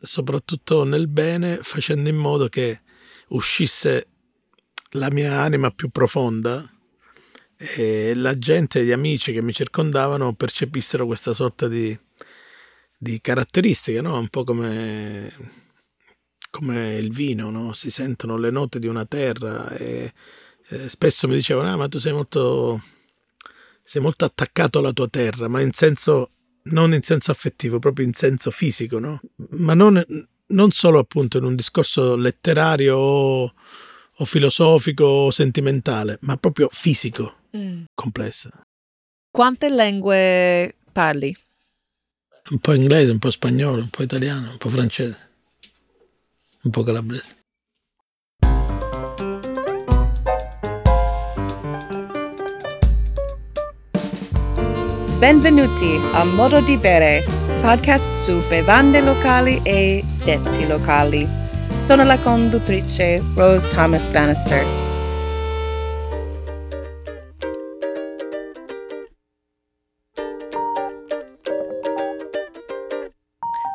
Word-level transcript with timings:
soprattutto 0.00 0.84
nel 0.84 1.08
bene, 1.08 1.58
facendo 1.62 2.08
in 2.08 2.16
modo 2.16 2.48
che 2.48 2.80
uscisse 3.28 4.08
la 4.90 5.10
mia 5.10 5.40
anima 5.40 5.70
più 5.70 5.90
profonda 5.90 6.70
e 7.56 8.14
la 8.14 8.34
gente, 8.34 8.84
gli 8.84 8.92
amici 8.92 9.32
che 9.32 9.40
mi 9.40 9.52
circondavano 9.52 10.34
percepissero 10.34 11.06
questa 11.06 11.32
sorta 11.32 11.68
di, 11.68 11.98
di 12.98 13.20
caratteristiche, 13.20 14.00
no? 14.00 14.18
un 14.18 14.28
po' 14.28 14.44
come, 14.44 15.32
come 16.50 16.96
il 16.96 17.10
vino, 17.12 17.50
no? 17.50 17.72
si 17.72 17.90
sentono 17.90 18.36
le 18.36 18.50
note 18.50 18.78
di 18.78 18.86
una 18.86 19.06
terra 19.06 19.70
e, 19.70 20.12
e 20.68 20.88
spesso 20.88 21.26
mi 21.28 21.34
dicevano, 21.34 21.72
ah, 21.72 21.76
ma 21.76 21.88
tu 21.88 21.98
sei 21.98 22.12
molto, 22.12 22.82
sei 23.82 24.02
molto 24.02 24.26
attaccato 24.26 24.78
alla 24.78 24.92
tua 24.92 25.08
terra, 25.08 25.48
ma 25.48 25.60
in 25.62 25.72
senso, 25.72 26.32
non 26.70 26.94
in 26.94 27.02
senso 27.02 27.30
affettivo, 27.30 27.78
proprio 27.78 28.06
in 28.06 28.12
senso 28.12 28.50
fisico, 28.50 28.98
no? 28.98 29.20
ma 29.50 29.74
non, 29.74 30.02
non 30.48 30.70
solo 30.70 30.98
appunto 30.98 31.38
in 31.38 31.44
un 31.44 31.54
discorso 31.54 32.16
letterario 32.16 32.96
o, 32.96 33.54
o 34.16 34.24
filosofico 34.24 35.04
o 35.04 35.30
sentimentale, 35.30 36.18
ma 36.22 36.36
proprio 36.36 36.68
fisico, 36.70 37.36
mm. 37.56 37.84
complessa. 37.94 38.50
Quante 39.30 39.68
lingue 39.68 40.76
parli? 40.92 41.36
Un 42.48 42.58
po' 42.58 42.72
inglese, 42.72 43.10
un 43.10 43.18
po' 43.18 43.30
spagnolo, 43.30 43.82
un 43.82 43.90
po' 43.90 44.02
italiano, 44.02 44.52
un 44.52 44.56
po' 44.56 44.68
francese, 44.68 45.30
un 46.62 46.70
po' 46.70 46.82
calabrese. 46.82 47.45
Benvenuti 55.18 55.98
a 56.12 56.24
Modo 56.24 56.60
di 56.60 56.76
Bere, 56.76 57.24
podcast 57.62 58.24
su 58.24 58.46
bevande 58.48 59.00
locali 59.00 59.62
e 59.62 60.04
detti 60.22 60.66
locali. 60.66 61.26
Sono 61.74 62.04
la 62.04 62.18
conduttrice 62.18 63.22
Rose 63.34 63.66
Thomas 63.68 64.08
Bannister. 64.08 64.62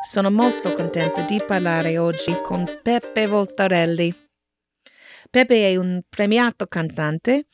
Sono 0.08 0.30
molto 0.30 0.72
contenta 0.74 1.22
di 1.22 1.42
parlare 1.44 1.98
oggi 1.98 2.40
con 2.40 2.64
Peppe 2.80 3.26
Voltarelli. 3.26 4.14
Peppe 5.28 5.70
è 5.70 5.74
un 5.74 6.02
premiato 6.08 6.66
cantante, 6.68 7.46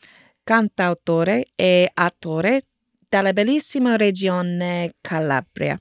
cantautore 0.45 1.47
e 1.56 1.91
attore 1.95 2.64
dalla 3.09 3.33
bellissima 3.33 3.97
regione 3.97 4.95
Calabria. 5.01 5.78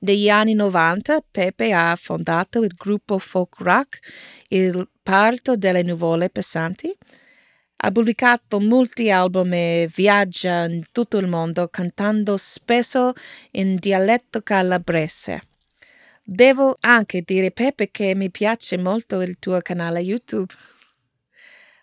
Negli 0.00 0.28
anni 0.28 0.54
90 0.54 1.24
Pepe 1.30 1.72
ha 1.72 1.96
fondato 1.96 2.62
il 2.62 2.72
gruppo 2.74 3.18
folk 3.18 3.58
rock 3.58 3.98
Il 4.48 4.88
Parto 5.02 5.56
delle 5.56 5.82
Nuvole 5.82 6.30
Pesanti. 6.30 6.96
Ha 7.78 7.90
pubblicato 7.90 8.58
molti 8.58 9.10
album 9.10 9.52
e 9.52 9.90
viaggia 9.94 10.64
in 10.64 10.84
tutto 10.92 11.18
il 11.18 11.26
mondo 11.26 11.68
cantando 11.68 12.36
spesso 12.36 13.12
in 13.52 13.76
dialetto 13.76 14.40
calabrese. 14.40 15.42
Devo 16.24 16.76
anche 16.80 17.22
dire, 17.22 17.50
Pepe, 17.50 17.90
che 17.90 18.14
mi 18.14 18.30
piace 18.30 18.78
molto 18.78 19.20
il 19.20 19.38
tuo 19.38 19.60
canale 19.60 20.00
YouTube. 20.00 20.52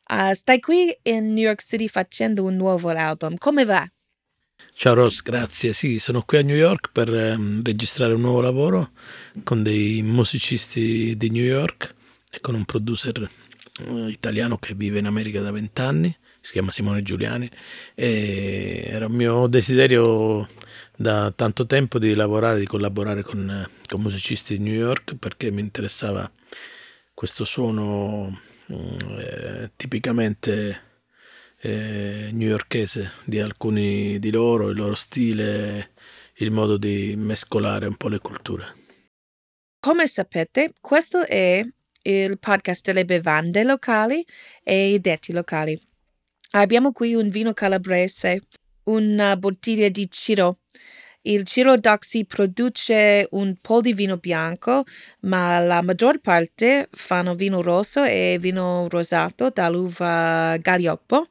Uh, 0.09 0.33
stai 0.33 0.59
qui 0.59 0.93
in 1.03 1.27
New 1.27 1.45
York 1.45 1.61
City 1.61 1.87
facendo 1.87 2.43
un 2.43 2.55
nuovo 2.55 2.89
album. 2.89 3.37
Come 3.37 3.63
va? 3.63 3.87
Ciao 4.75 4.95
Ross, 4.95 5.21
grazie. 5.21 5.71
Sì, 5.71 5.99
sono 5.99 6.23
qui 6.23 6.39
a 6.39 6.41
New 6.41 6.55
York 6.55 6.89
per 6.91 7.09
um, 7.09 7.61
registrare 7.63 8.13
un 8.13 8.21
nuovo 8.21 8.41
lavoro 8.41 8.89
con 9.43 9.63
dei 9.63 10.01
musicisti 10.01 11.15
di 11.15 11.29
New 11.29 11.43
York 11.43 11.93
e 12.29 12.41
con 12.41 12.55
un 12.55 12.65
producer 12.65 13.29
uh, 13.85 14.07
italiano 14.07 14.57
che 14.57 14.73
vive 14.73 14.99
in 14.99 15.05
America 15.05 15.39
da 15.39 15.51
vent'anni, 15.51 16.13
si 16.41 16.51
chiama 16.51 16.71
Simone 16.71 17.01
Giuliani. 17.03 17.49
E 17.95 18.83
era 18.87 19.05
un 19.05 19.13
mio 19.13 19.47
desiderio 19.47 20.49
da 20.97 21.31
tanto 21.33 21.65
tempo 21.65 21.97
di 21.97 22.13
lavorare, 22.15 22.59
di 22.59 22.65
collaborare 22.65 23.21
con, 23.21 23.65
con 23.87 24.01
musicisti 24.01 24.57
di 24.57 24.63
New 24.63 24.77
York 24.77 25.15
perché 25.15 25.49
mi 25.49 25.61
interessava 25.61 26.29
questo 27.13 27.45
suono 27.45 28.37
mm, 28.73 29.19
eh, 29.19 29.71
tipicamente 29.77 30.92
eh, 31.65 32.29
newyorkese 32.33 33.11
di 33.23 33.39
alcuni 33.39 34.19
di 34.19 34.31
loro, 34.31 34.69
il 34.69 34.75
loro 34.75 34.95
stile, 34.95 35.91
il 36.35 36.51
modo 36.51 36.75
di 36.77 37.15
mescolare 37.15 37.87
un 37.87 37.95
po' 37.95 38.09
le 38.09 38.19
culture. 38.19 38.75
Come 39.79 40.05
sapete, 40.07 40.73
questo 40.81 41.25
è 41.25 41.65
il 42.03 42.37
podcast 42.37 42.85
delle 42.85 43.05
bevande 43.05 43.63
locali 43.63 44.25
e 44.61 44.93
i 44.93 44.99
detti 44.99 45.31
locali. 45.31 45.79
Abbiamo 46.51 46.91
qui 46.91 47.15
un 47.15 47.29
vino 47.29 47.53
calabrese, 47.53 48.41
una 48.83 49.37
bottiglia 49.37 49.87
di 49.87 50.09
Ciro. 50.11 50.57
Il 51.25 51.45
Ciro 51.45 51.77
Doxy 51.77 52.25
produce 52.25 53.25
un 53.31 53.55
po' 53.61 53.79
di 53.79 53.93
vino 53.93 54.17
bianco, 54.17 54.83
ma 55.21 55.59
la 55.59 55.81
maggior 55.81 56.19
parte 56.19 56.89
fanno 56.91 57.33
vino 57.33 57.61
rosso 57.61 58.03
e 58.03 58.37
vino 58.41 58.89
rosato 58.89 59.49
dall'uva 59.49 60.57
Galioppo. 60.57 61.27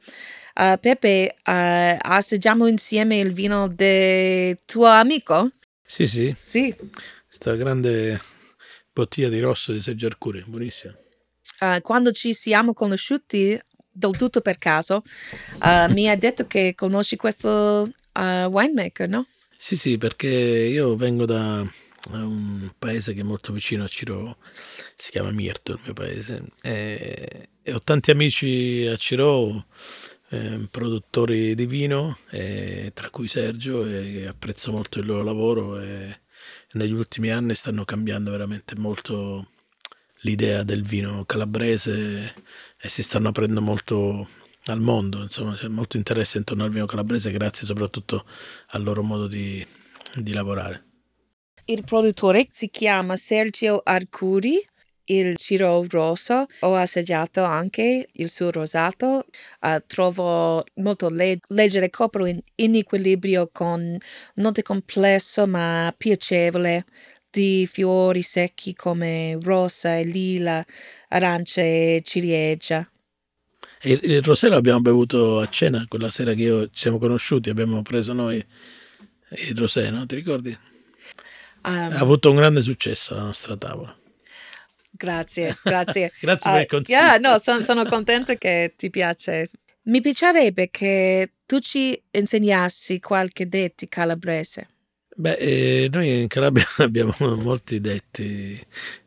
Uh, 0.54 0.78
Pepe, 0.80 1.34
uh, 1.44 1.96
assaggiamo 1.98 2.66
insieme 2.68 3.18
il 3.18 3.34
vino 3.34 3.68
del 3.68 4.60
tuo 4.64 4.86
amico? 4.86 5.50
Sì, 5.84 6.06
sì. 6.06 6.34
Sì. 6.38 6.74
Questa 7.26 7.54
grande 7.54 8.18
bottiglia 8.90 9.28
di 9.28 9.40
rosso 9.40 9.72
di 9.72 9.82
Sergio 9.82 10.06
Arcuri, 10.06 10.42
buonissima. 10.46 10.96
Uh, 11.60 11.82
quando 11.82 12.12
ci 12.12 12.32
siamo 12.32 12.72
conosciuti, 12.72 13.60
del 13.94 14.16
tutto 14.16 14.40
per 14.40 14.56
caso, 14.56 15.02
mi 15.90 16.08
ha 16.08 16.16
detto 16.16 16.46
che 16.46 16.74
conosci 16.74 17.16
questo 17.16 17.90
winemaker, 18.14 19.06
no? 19.06 19.26
Sì, 19.64 19.76
sì, 19.76 19.96
perché 19.96 20.26
io 20.26 20.96
vengo 20.96 21.24
da 21.24 21.64
un 22.10 22.72
paese 22.76 23.14
che 23.14 23.20
è 23.20 23.22
molto 23.22 23.52
vicino 23.52 23.84
a 23.84 23.86
Ciro, 23.86 24.38
si 24.96 25.12
chiama 25.12 25.30
Mirto, 25.30 25.74
il 25.74 25.80
mio 25.84 25.92
paese, 25.92 26.42
e, 26.60 27.48
e 27.62 27.72
ho 27.72 27.78
tanti 27.78 28.10
amici 28.10 28.84
a 28.90 28.96
Ciro, 28.96 29.66
eh, 30.30 30.66
produttori 30.68 31.54
di 31.54 31.66
vino, 31.66 32.18
e, 32.30 32.90
tra 32.92 33.08
cui 33.10 33.28
Sergio, 33.28 33.86
e 33.86 34.26
apprezzo 34.26 34.72
molto 34.72 34.98
il 34.98 35.06
loro 35.06 35.22
lavoro 35.22 35.80
e 35.80 36.22
negli 36.72 36.92
ultimi 36.92 37.30
anni 37.30 37.54
stanno 37.54 37.84
cambiando 37.84 38.32
veramente 38.32 38.74
molto 38.76 39.48
l'idea 40.22 40.64
del 40.64 40.82
vino 40.82 41.24
calabrese 41.24 42.34
e 42.76 42.88
si 42.88 43.04
stanno 43.04 43.28
aprendo 43.28 43.60
molto 43.60 44.28
al 44.66 44.80
mondo, 44.80 45.22
insomma 45.22 45.54
c'è 45.54 45.68
molto 45.68 45.96
interesse 45.96 46.38
intorno 46.38 46.64
al 46.64 46.70
vino 46.70 46.86
calabrese 46.86 47.32
grazie 47.32 47.66
soprattutto 47.66 48.24
al 48.68 48.82
loro 48.82 49.02
modo 49.02 49.26
di, 49.26 49.64
di 50.16 50.32
lavorare. 50.32 50.84
Il 51.64 51.84
produttore 51.84 52.46
si 52.50 52.68
chiama 52.70 53.16
Sergio 53.16 53.80
Arcuri, 53.84 54.64
il 55.04 55.36
Ciro 55.36 55.84
Rosso, 55.88 56.46
ho 56.60 56.74
assaggiato 56.74 57.42
anche 57.42 58.08
il 58.12 58.28
suo 58.28 58.50
rosato, 58.50 59.26
uh, 59.60 59.82
trovo 59.86 60.64
molto 60.76 61.08
le- 61.08 61.38
leggero, 61.48 61.88
copro 61.90 62.26
in, 62.26 62.40
in 62.56 62.74
equilibrio 62.76 63.48
con 63.52 63.96
note 64.34 64.62
complesso 64.62 65.46
ma 65.46 65.92
piacevole 65.96 66.84
di 67.30 67.66
fiori 67.70 68.22
secchi 68.22 68.74
come 68.74 69.38
rosa 69.40 69.96
e 69.96 70.04
lila, 70.04 70.64
arancia 71.08 71.62
e 71.62 72.02
ciliegia. 72.04 72.91
Il, 73.82 74.00
il 74.02 74.22
rosé 74.22 74.48
l'abbiamo 74.48 74.80
bevuto 74.80 75.40
a 75.40 75.48
cena 75.48 75.84
quella 75.88 76.10
sera 76.10 76.34
che 76.34 76.42
io, 76.42 76.64
ci 76.66 76.80
siamo 76.80 76.98
conosciuti, 76.98 77.50
abbiamo 77.50 77.82
preso 77.82 78.12
noi 78.12 78.44
il 79.30 79.56
rosé, 79.56 79.90
no? 79.90 80.06
Ti 80.06 80.14
ricordi? 80.14 80.56
Um, 81.64 81.72
ha 81.74 81.98
avuto 81.98 82.30
un 82.30 82.36
grande 82.36 82.62
successo 82.62 83.14
la 83.14 83.22
nostra 83.22 83.56
tavola. 83.56 83.96
Grazie, 84.90 85.56
grazie. 85.64 86.12
grazie 86.20 86.50
uh, 86.50 86.52
per 86.54 86.62
il 86.62 86.68
consiglio. 86.68 86.98
Yeah, 86.98 87.18
no, 87.18 87.38
son, 87.38 87.62
sono 87.62 87.84
contenta 87.84 88.34
che 88.34 88.74
ti 88.76 88.90
piace. 88.90 89.50
Mi 89.84 90.00
piacerebbe 90.00 90.70
che 90.70 91.32
tu 91.46 91.58
ci 91.58 92.00
insegnassi 92.10 93.00
qualche 93.00 93.48
detti 93.48 93.88
calabrese. 93.88 94.68
Beh, 95.14 95.34
eh, 95.34 95.88
noi 95.92 96.22
in 96.22 96.26
Calabria 96.28 96.66
abbiamo 96.78 97.14
molti 97.36 97.80
detti, 97.80 98.58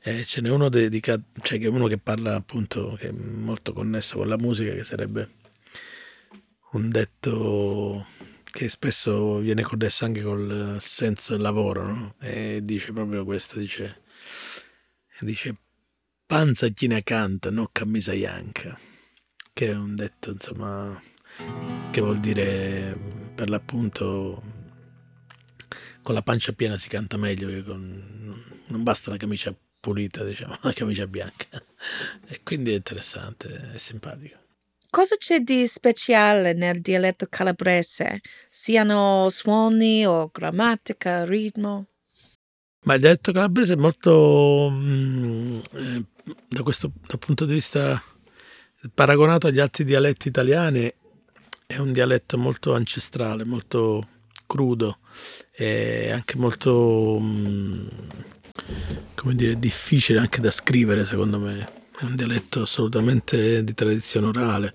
eh, 0.03 0.23
ce 0.23 0.41
n'è 0.41 0.49
uno 0.49 0.69
dedicato, 0.69 1.23
cioè 1.41 1.57
che 1.57 1.67
uno 1.67 1.87
che 1.87 1.97
parla 1.97 2.35
appunto, 2.35 2.95
che 2.99 3.09
è 3.09 3.11
molto 3.11 3.73
connesso 3.73 4.17
con 4.17 4.27
la 4.27 4.37
musica, 4.37 4.71
che 4.73 4.83
sarebbe 4.83 5.29
un 6.73 6.89
detto 6.89 8.05
che 8.43 8.69
spesso 8.69 9.37
viene 9.39 9.63
connesso 9.63 10.05
anche 10.05 10.21
col 10.21 10.77
senso 10.79 11.33
del 11.33 11.41
lavoro, 11.41 11.83
no? 11.87 12.15
E 12.21 12.59
dice 12.63 12.93
proprio 12.93 13.25
questo, 13.25 13.57
dice, 13.57 14.03
dice 15.21 15.55
panza 16.25 16.67
chi 16.67 16.85
ne 16.87 17.03
canta, 17.03 17.49
no 17.49 17.69
camisa 17.71 18.13
bianca, 18.13 18.77
che 19.53 19.67
è 19.71 19.75
un 19.75 19.95
detto, 19.95 20.31
insomma, 20.31 21.01
che 21.91 22.01
vuol 22.01 22.19
dire 22.19 22.95
per 23.33 23.49
l'appunto 23.49 24.54
con 26.05 26.13
la 26.13 26.21
pancia 26.21 26.51
piena 26.51 26.77
si 26.77 26.87
canta 26.87 27.17
meglio 27.17 27.47
che 27.47 27.63
con, 27.63 28.43
non 28.67 28.83
basta 28.83 29.09
la 29.09 29.17
camicia 29.17 29.51
pulita, 29.79 30.23
diciamo, 30.23 30.55
la 30.61 30.71
camicia 30.71 31.07
bianca. 31.07 31.47
E 32.27 32.41
quindi 32.43 32.71
è 32.71 32.75
interessante, 32.75 33.71
è 33.73 33.77
simpatico. 33.79 34.37
Cosa 34.91 35.15
c'è 35.17 35.39
di 35.39 35.65
speciale 35.65 36.53
nel 36.53 36.79
dialetto 36.79 37.25
calabrese? 37.27 38.21
Siano 38.47 39.29
suoni 39.29 40.05
o 40.05 40.29
grammatica, 40.31 41.25
ritmo? 41.25 41.87
Ma 42.83 42.93
il 42.93 42.99
dialetto 42.99 43.31
calabrese 43.31 43.73
è 43.73 43.77
molto, 43.77 44.69
mm, 44.71 45.57
eh, 45.71 46.05
da 46.47 46.61
questo 46.61 46.91
dal 47.07 47.17
punto 47.17 47.45
di 47.45 47.53
vista 47.55 47.99
paragonato 48.93 49.47
agli 49.47 49.59
altri 49.59 49.83
dialetti 49.83 50.27
italiani, 50.27 50.93
è 51.65 51.77
un 51.77 51.91
dialetto 51.91 52.37
molto 52.37 52.75
ancestrale, 52.75 53.43
molto 53.43 54.13
crudo 54.45 54.99
e 55.51 56.11
anche 56.11 56.37
molto, 56.37 57.17
mm, 57.21 57.87
come 59.15 59.35
dire, 59.35 59.57
difficile 59.59 60.19
anche 60.19 60.41
da 60.41 60.51
scrivere 60.51 61.05
secondo 61.05 61.39
me. 61.39 61.83
È 61.97 62.03
un 62.03 62.15
dialetto 62.15 62.61
assolutamente 62.61 63.63
di 63.63 63.73
tradizione 63.73 64.27
orale. 64.27 64.73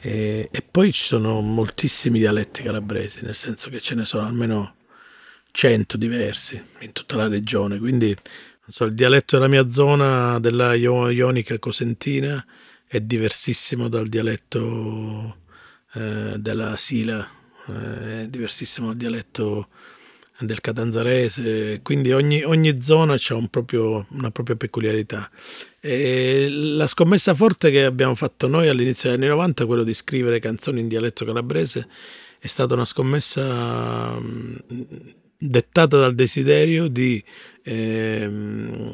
E, 0.00 0.48
e 0.50 0.62
poi 0.68 0.92
ci 0.92 1.04
sono 1.04 1.40
moltissimi 1.40 2.18
dialetti 2.18 2.62
calabresi, 2.62 3.24
nel 3.24 3.34
senso 3.34 3.70
che 3.70 3.80
ce 3.80 3.94
ne 3.94 4.04
sono 4.04 4.26
almeno 4.26 4.74
100 5.52 5.96
diversi 5.96 6.60
in 6.80 6.92
tutta 6.92 7.16
la 7.16 7.28
regione. 7.28 7.78
Quindi 7.78 8.16
so, 8.68 8.84
il 8.84 8.94
dialetto 8.94 9.36
della 9.36 9.48
mia 9.48 9.68
zona, 9.68 10.38
della 10.40 10.74
Ionica 10.74 11.58
Cosentina, 11.58 12.44
è 12.86 13.00
diversissimo 13.00 13.88
dal 13.88 14.08
dialetto 14.08 15.38
eh, 15.94 16.34
della 16.38 16.76
Sila 16.76 17.40
è 17.66 18.26
diversissimo 18.28 18.88
dal 18.88 18.96
dialetto 18.96 19.68
del 20.40 20.60
catanzarese, 20.60 21.80
quindi 21.82 22.12
ogni, 22.12 22.42
ogni 22.42 22.80
zona 22.80 23.14
ha 23.14 23.34
un 23.34 23.48
una 24.08 24.30
propria 24.30 24.56
peculiarità. 24.56 25.30
E 25.80 26.48
la 26.50 26.86
scommessa 26.86 27.34
forte 27.34 27.70
che 27.70 27.84
abbiamo 27.84 28.14
fatto 28.14 28.48
noi 28.48 28.68
all'inizio 28.68 29.10
degli 29.10 29.20
anni 29.20 29.28
90, 29.28 29.66
quello 29.66 29.84
di 29.84 29.94
scrivere 29.94 30.38
canzoni 30.38 30.80
in 30.80 30.88
dialetto 30.88 31.24
calabrese, 31.24 31.88
è 32.38 32.46
stata 32.46 32.74
una 32.74 32.84
scommessa 32.84 34.18
dettata 35.38 35.98
dal 35.98 36.14
desiderio 36.14 36.88
di 36.88 37.22
ehm, 37.62 38.92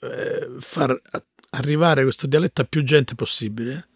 eh, 0.00 0.48
far 0.58 1.00
arrivare 1.50 2.02
questo 2.02 2.26
dialetto 2.26 2.60
a 2.60 2.64
più 2.64 2.82
gente 2.82 3.14
possibile 3.14 3.88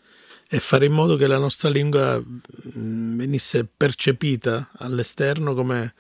e 0.55 0.61
fare 0.61 0.85
in 0.85 0.93
modo 0.93 1.17
che 1.17 1.27
la 1.27 1.39
nostra 1.39 1.71
lingua 1.71 2.23
mm, 2.23 3.17
venisse 3.17 3.65
percepita 3.65 4.69
all'esterno 4.77 5.55
come 5.55 5.95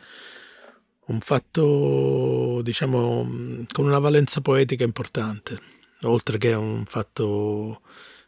un 1.06 1.20
fatto, 1.20 2.60
diciamo, 2.62 3.25
mm, 3.25 3.62
con 3.72 3.87
una 3.87 3.99
valenza 3.99 4.43
poetica 4.43 4.84
importante, 4.84 5.58
oltre 6.02 6.37
che 6.37 6.52
un 6.52 6.84
fatto 6.84 7.81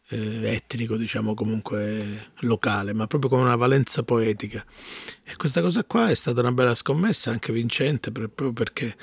eh, 0.08 0.50
etnico, 0.50 0.96
diciamo, 0.96 1.34
comunque 1.34 2.30
locale, 2.38 2.94
ma 2.94 3.06
proprio 3.06 3.28
con 3.28 3.40
una 3.40 3.56
valenza 3.56 4.02
poetica. 4.02 4.64
E 5.24 5.36
questa 5.36 5.60
cosa 5.60 5.84
qua 5.84 6.08
è 6.08 6.14
stata 6.14 6.40
una 6.40 6.52
bella 6.52 6.74
scommessa, 6.74 7.32
anche 7.32 7.52
vincente, 7.52 8.10
proprio 8.10 8.54
perché 8.54 8.96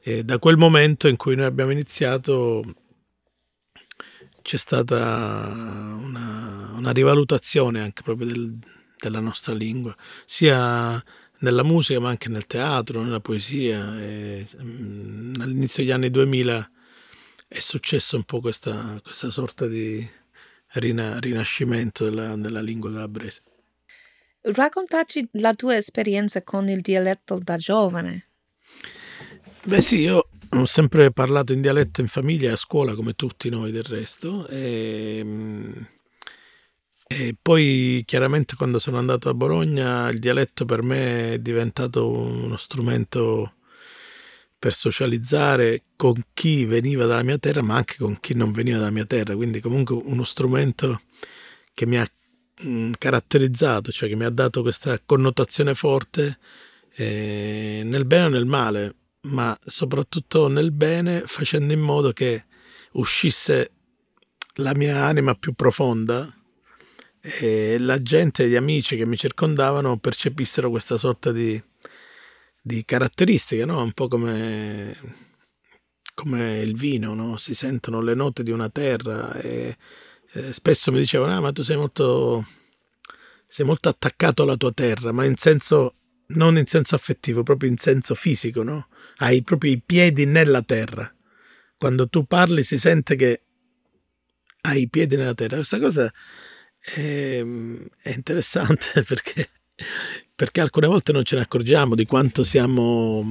eh, 0.00 0.24
da 0.24 0.38
quel 0.38 0.56
momento 0.56 1.06
in 1.06 1.16
cui 1.16 1.36
noi 1.36 1.44
abbiamo 1.44 1.70
iniziato 1.70 2.64
c'è 4.42 4.56
stata 4.56 4.96
una, 4.96 6.72
una 6.76 6.90
rivalutazione 6.90 7.80
anche 7.80 8.02
proprio 8.02 8.26
del, 8.26 8.52
della 8.98 9.20
nostra 9.20 9.54
lingua, 9.54 9.94
sia 10.26 11.02
nella 11.38 11.62
musica 11.62 12.00
ma 12.00 12.10
anche 12.10 12.28
nel 12.28 12.46
teatro, 12.46 13.02
nella 13.02 13.20
poesia. 13.20 13.98
E, 14.00 14.46
mm, 14.62 15.34
all'inizio 15.40 15.82
degli 15.82 15.92
anni 15.92 16.10
2000 16.10 16.70
è 17.48 17.58
successo 17.58 18.16
un 18.16 18.24
po' 18.24 18.40
questa, 18.40 18.98
questa 19.02 19.30
sorta 19.30 19.66
di 19.66 20.08
rina, 20.74 21.18
rinascimento 21.18 22.04
della, 22.04 22.36
della 22.36 22.60
lingua 22.60 22.90
calabrese. 22.92 23.42
Raccontaci 24.42 25.28
la 25.32 25.54
tua 25.54 25.76
esperienza 25.76 26.42
con 26.42 26.68
il 26.68 26.80
dialetto 26.80 27.38
da 27.40 27.56
giovane. 27.56 28.28
Beh 29.64 29.80
sì, 29.80 30.00
io 30.00 30.28
ho 30.54 30.66
sempre 30.66 31.10
parlato 31.12 31.52
in 31.52 31.62
dialetto 31.62 32.02
in 32.02 32.08
famiglia 32.08 32.50
e 32.50 32.52
a 32.52 32.56
scuola 32.56 32.94
come 32.94 33.14
tutti 33.14 33.48
noi 33.48 33.70
del 33.70 33.84
resto 33.84 34.46
e, 34.48 35.18
ehm, 35.18 35.86
e, 37.06 37.34
poi 37.40 38.02
chiaramente 38.04 38.54
quando 38.56 38.78
sono 38.78 38.98
andato 38.98 39.28
a 39.30 39.34
Bologna 39.34 40.08
il 40.10 40.18
dialetto 40.18 40.64
per 40.66 40.82
me 40.82 41.34
è 41.34 41.38
diventato 41.38 42.08
uno 42.10 42.56
strumento 42.56 43.54
per 44.58 44.74
socializzare 44.74 45.84
con 45.96 46.14
chi 46.34 46.64
veniva 46.66 47.06
dalla 47.06 47.22
mia 47.22 47.38
terra 47.38 47.62
ma 47.62 47.76
anche 47.76 47.96
con 47.98 48.20
chi 48.20 48.34
non 48.34 48.52
veniva 48.52 48.78
dalla 48.78 48.90
mia 48.90 49.04
terra. 49.04 49.34
Quindi 49.34 49.60
comunque 49.60 49.96
uno 49.96 50.22
strumento 50.22 51.00
che 51.74 51.84
mi 51.86 51.98
ha 51.98 52.06
mm, 52.64 52.92
caratterizzato 52.98 53.90
cioè 53.90 54.08
che 54.08 54.14
mi 54.16 54.24
ha 54.24 54.30
dato 54.30 54.62
questa 54.62 55.00
connotazione 55.04 55.74
forte 55.74 56.38
eh, 56.94 57.82
nel 57.84 58.04
bene 58.04 58.26
o 58.26 58.28
nel 58.28 58.46
male 58.46 58.94
ma 59.22 59.56
soprattutto 59.64 60.48
nel 60.48 60.72
bene, 60.72 61.22
facendo 61.26 61.72
in 61.72 61.80
modo 61.80 62.12
che 62.12 62.46
uscisse 62.92 63.70
la 64.56 64.74
mia 64.74 65.04
anima 65.04 65.34
più 65.34 65.52
profonda 65.52 66.34
e 67.20 67.78
la 67.78 67.98
gente, 67.98 68.48
gli 68.48 68.56
amici 68.56 68.96
che 68.96 69.06
mi 69.06 69.16
circondavano 69.16 69.96
percepissero 69.98 70.70
questa 70.70 70.96
sorta 70.96 71.30
di, 71.30 71.62
di 72.60 72.84
caratteristica, 72.84 73.64
no? 73.64 73.80
un 73.80 73.92
po' 73.92 74.08
come, 74.08 74.96
come 76.14 76.60
il 76.60 76.76
vino, 76.76 77.14
no? 77.14 77.36
si 77.36 77.54
sentono 77.54 78.00
le 78.00 78.14
note 78.14 78.42
di 78.42 78.50
una 78.50 78.68
terra 78.70 79.34
e, 79.34 79.76
e 80.32 80.52
spesso 80.52 80.90
mi 80.90 80.98
dicevano, 80.98 81.36
ah, 81.36 81.40
ma 81.40 81.52
tu 81.52 81.62
sei 81.62 81.76
molto, 81.76 82.44
sei 83.46 83.64
molto 83.64 83.88
attaccato 83.88 84.42
alla 84.42 84.56
tua 84.56 84.72
terra, 84.72 85.12
ma 85.12 85.24
in 85.24 85.36
senso 85.36 85.94
non 86.28 86.56
in 86.56 86.66
senso 86.66 86.94
affettivo, 86.94 87.42
proprio 87.42 87.70
in 87.70 87.76
senso 87.76 88.14
fisico, 88.14 88.62
no? 88.62 88.88
Hai 89.16 89.42
proprio 89.42 89.72
i 89.72 89.80
piedi 89.84 90.26
nella 90.26 90.62
terra. 90.62 91.12
Quando 91.76 92.08
tu 92.08 92.24
parli 92.26 92.62
si 92.62 92.78
sente 92.78 93.16
che 93.16 93.42
hai 94.62 94.82
i 94.82 94.88
piedi 94.88 95.16
nella 95.16 95.34
terra. 95.34 95.56
Questa 95.56 95.78
cosa 95.78 96.12
è, 96.78 97.44
è 98.02 98.14
interessante 98.14 99.02
perché, 99.06 99.50
perché, 100.34 100.60
alcune 100.60 100.86
volte 100.86 101.12
non 101.12 101.24
ce 101.24 101.36
ne 101.36 101.42
accorgiamo 101.42 101.94
di 101.94 102.06
quanto 102.06 102.42
siamo, 102.42 103.24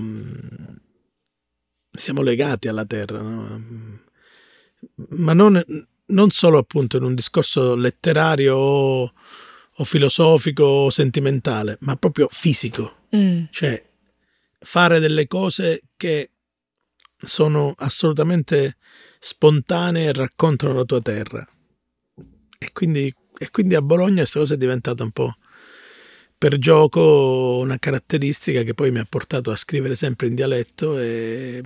siamo 1.91 2.21
legati 2.21 2.67
alla 2.67 2.85
terra, 2.85 3.21
no? 3.21 3.99
ma 5.09 5.33
non, 5.33 5.63
non 6.05 6.29
solo 6.31 6.57
appunto 6.57 6.97
in 6.97 7.03
un 7.03 7.15
discorso 7.15 7.75
letterario 7.75 8.55
o 8.55 9.13
o 9.81 9.83
filosofico 9.83 10.63
o 10.63 10.89
sentimentale, 10.89 11.77
ma 11.81 11.95
proprio 11.95 12.27
fisico. 12.31 13.07
Mm. 13.15 13.45
Cioè 13.49 13.83
fare 14.59 14.99
delle 14.99 15.27
cose 15.27 15.81
che 15.97 16.31
sono 17.17 17.73
assolutamente 17.77 18.77
spontanee 19.19 20.07
e 20.07 20.13
raccontano 20.13 20.73
la 20.73 20.85
tua 20.85 21.01
terra. 21.01 21.47
E 22.57 22.71
quindi, 22.71 23.13
e 23.37 23.49
quindi 23.49 23.75
a 23.75 23.81
Bologna 23.81 24.17
questa 24.17 24.39
cosa 24.39 24.53
è 24.53 24.57
diventata 24.57 25.03
un 25.03 25.11
po' 25.11 25.35
per 26.37 26.57
gioco 26.57 27.59
una 27.59 27.77
caratteristica 27.77 28.63
che 28.63 28.73
poi 28.73 28.91
mi 28.91 28.99
ha 28.99 29.05
portato 29.07 29.51
a 29.51 29.55
scrivere 29.55 29.95
sempre 29.95 30.27
in 30.27 30.35
dialetto 30.35 30.97
e, 30.97 31.61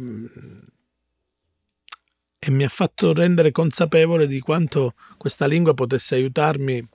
e 2.40 2.52
mi 2.52 2.64
ha 2.64 2.68
fatto 2.68 3.14
rendere 3.14 3.52
consapevole 3.52 4.28
di 4.28 4.40
quanto 4.42 4.94
questa 5.18 5.46
lingua 5.46 5.74
potesse 5.74 6.16
aiutarmi 6.16 6.86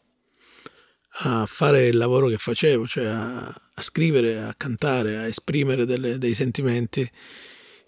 a 1.12 1.44
fare 1.46 1.88
il 1.88 1.96
lavoro 1.96 2.28
che 2.28 2.38
facevo, 2.38 2.86
cioè 2.86 3.06
a, 3.06 3.46
a 3.46 3.82
scrivere, 3.82 4.40
a 4.40 4.54
cantare, 4.56 5.16
a 5.16 5.26
esprimere 5.26 5.84
delle, 5.84 6.18
dei 6.18 6.34
sentimenti 6.34 7.08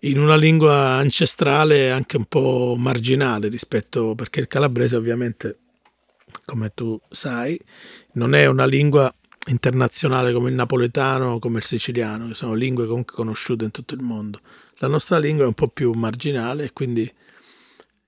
in 0.05 0.19
una 0.19 0.37
lingua 0.37 0.95
ancestrale 0.95 1.91
anche 1.91 2.17
un 2.17 2.25
po' 2.25 2.75
marginale 2.77 3.49
rispetto, 3.49 4.15
perché 4.15 4.41
il 4.41 4.49
calabrese 4.49 4.97
ovviamente, 4.97 5.59
come 6.45 6.73
tu 6.75 7.01
sai, 7.09 7.59
non 8.15 8.35
è 8.35 8.47
una 8.47 8.67
lingua 8.67 9.13
internazionale 9.49 10.33
come 10.33 10.49
il 10.51 10.55
napoletano 10.55 11.35
o 11.35 11.39
come 11.39 11.59
il 11.59 11.65
siciliano, 11.65 12.27
che 12.27 12.35
sono 12.35 12.55
lingue 12.55 12.87
comunque 12.87 13.15
conosciute 13.15 13.65
in 13.65 13.71
tutto 13.71 13.95
il 13.95 14.03
mondo. 14.03 14.41
La 14.79 14.89
nostra 14.89 15.19
lingua 15.19 15.45
è 15.45 15.49
un 15.49 15.55
po' 15.55 15.69
più 15.69 15.93
marginale 15.93 16.65
e 16.65 16.73
quindi 16.73 17.11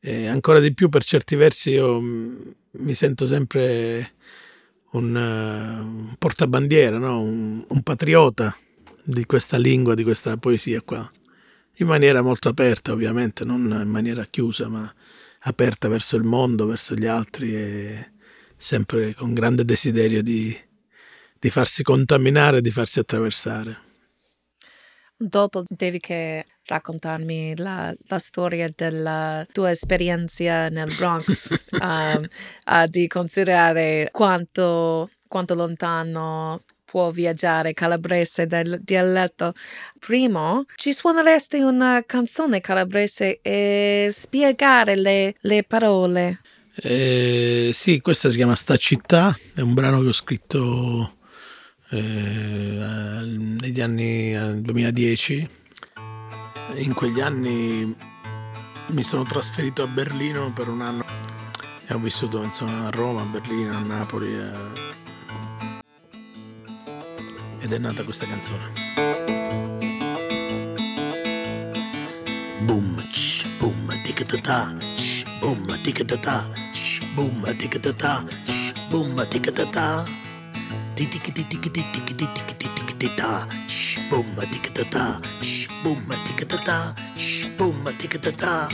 eh, 0.01 0.27
ancora 0.27 0.59
di 0.59 0.75
più 0.75 0.89
per 0.89 1.05
certi 1.05 1.37
versi 1.37 1.71
io 1.71 2.01
mi 2.01 2.95
sento 2.95 3.27
sempre 3.27 4.14
un, 4.95 5.15
uh, 5.15 5.85
un 5.85 6.15
portabandiera, 6.19 6.99
no? 6.99 7.23
un, 7.23 7.65
un 7.67 7.83
patriota 7.83 8.57
di 9.03 9.25
questa 9.27 9.57
lingua, 9.57 9.95
di 9.95 10.03
questa 10.03 10.37
poesia 10.37 10.81
qua, 10.83 11.09
in 11.77 11.87
maniera 11.87 12.23
molto 12.23 12.49
aperta 12.49 12.93
ovviamente, 12.93 13.45
non 13.45 13.61
in 13.61 13.89
maniera 13.89 14.25
chiusa, 14.25 14.69
ma 14.69 14.93
aperta 15.41 15.89
verso 15.89 16.17
il 16.17 16.25
mondo, 16.25 16.67
verso 16.67 16.95
gli 16.95 17.07
altri 17.07 17.55
e 17.55 18.13
sempre 18.57 19.15
con 19.15 19.35
grande 19.35 19.65
desiderio 19.65 20.23
di, 20.23 20.57
di 21.39 21.51
farsi 21.51 21.83
contaminare, 21.83 22.61
di 22.61 22.71
farsi 22.71 22.99
attraversare. 22.99 23.83
Dopo 25.17 25.65
devi 25.69 26.01
che 26.01 26.47
raccontarmi 26.67 27.57
la, 27.57 27.95
la 28.07 28.19
storia 28.19 28.71
della 28.75 29.47
tua 29.53 29.71
esperienza 29.71 30.69
nel 30.69 30.93
Bronx, 30.97 31.51
um, 31.81 32.27
uh, 32.67 32.87
di 32.87 33.07
considerare 33.07 34.09
quanto, 34.11 35.11
quanto 35.29 35.55
lontano 35.55 36.63
può 36.95 37.11
viaggiare 37.11 37.75
calabrese 37.75 38.47
del 38.47 38.81
dialetto. 38.81 39.53
Primo, 39.99 40.65
ci 40.77 40.93
suoneresti 40.93 41.59
una 41.59 42.05
canzone 42.07 42.61
calabrese 42.61 43.41
e 43.43 44.11
spiegare 44.13 44.95
le, 44.95 45.35
le 45.41 45.65
parole. 45.65 46.41
Eh, 46.77 47.71
sì, 47.73 48.01
questa 48.01 48.31
si 48.31 48.37
chiama 48.37 48.55
Sta 48.55 48.77
città, 48.77 49.37
è 49.55 49.61
un 49.61 49.75
brano 49.75 50.01
che 50.03 50.07
ho 50.07 50.13
scritto 50.13 51.17
eh, 51.91 51.99
negli 51.99 53.81
anni 53.81 54.61
2010. 54.63 55.63
In 56.73 56.93
quegli 56.95 57.21
anni 57.21 57.95
mi 58.89 59.03
sono 59.03 59.25
trasferito 59.25 59.83
a 59.83 59.87
Berlino 59.87 60.53
per 60.53 60.69
un 60.69 60.81
anno. 60.81 61.05
E 61.87 61.95
ho 61.95 61.99
vissuto 61.99 62.43
insomma, 62.43 62.87
a 62.87 62.91
Roma, 62.91 63.23
a 63.23 63.27
Berlino, 63.27 63.77
a 63.77 63.81
Napoli 63.81 64.35
eh, 64.35 64.93
ed 67.61 67.73
è 67.73 67.79
nata 67.79 68.03
questa 68.05 68.27
canzone. 68.27 68.73
Boom, 72.63 73.07
ch, 73.11 73.47
boom, 73.59 74.03
tic 74.03 74.25
ta 74.41 74.75
boom, 75.41 75.81
tic 75.83 76.05
ta 76.05 76.51
boom, 77.15 77.55
tic 77.57 77.79
ta 77.79 78.25
boom, 78.89 79.29
tic 79.29 79.53
Shbomma 83.67 84.47
ticatata, 84.49 85.21
shbomma 85.41 86.17
ticatata, 86.23 86.95
shbomma 87.17 87.91
ticatata. 87.93 88.69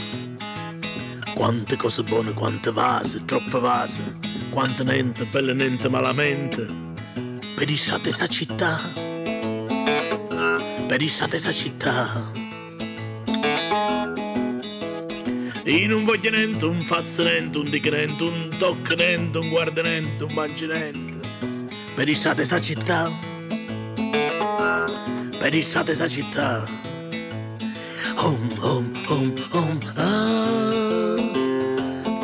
Quante 1.34 1.76
cose 1.76 2.02
buone, 2.02 2.34
quante 2.34 2.70
vase, 2.72 3.24
troppe 3.24 3.58
vase, 3.58 4.18
quante 4.50 4.84
niente, 4.84 5.24
belle 5.24 5.54
niente, 5.54 5.88
malamente. 5.88 6.66
Per 7.56 7.70
il 7.70 8.00
questa 8.02 8.26
città, 8.26 8.78
per 10.86 11.00
il 11.00 11.26
questa 11.28 11.52
città. 11.52 12.30
Io 15.64 15.88
non 15.88 16.04
voglio 16.04 16.30
niente, 16.30 16.66
un 16.66 16.82
fazzo 16.82 17.22
niente, 17.22 17.56
un 17.56 17.70
dic 17.70 17.86
niente, 17.86 18.24
un 18.24 18.50
tocco 18.58 18.94
niente, 18.94 19.38
un 19.38 19.48
guarda 19.48 19.80
niente, 19.80 20.24
un 20.24 20.34
mangi 20.34 20.66
niente. 20.66 21.09
Pedissate 22.00 22.46
sa 22.46 22.58
città, 22.58 23.12
pedissate 25.38 25.94
sa 25.94 26.08
città. 26.08 26.64
Home, 28.16 28.48
home, 28.58 28.90
home, 29.06 29.34
home, 29.52 29.80
ah. 29.96 31.14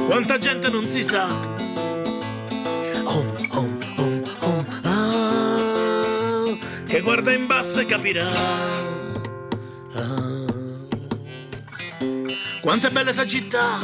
Quanta 0.07 0.39
gente 0.39 0.71
non 0.71 0.89
si 0.89 1.03
sa. 1.03 1.29
Home, 3.05 3.37
home. 3.51 3.77
che 6.87 7.01
guarda 7.03 7.33
in 7.33 7.47
basso 7.47 7.81
e 7.81 7.85
capirà. 7.85 8.27
Ah. 9.93 10.45
Quanto 12.63 12.87
è 12.87 12.91
bella 12.91 13.13
sta 13.13 13.27
città, 13.27 13.79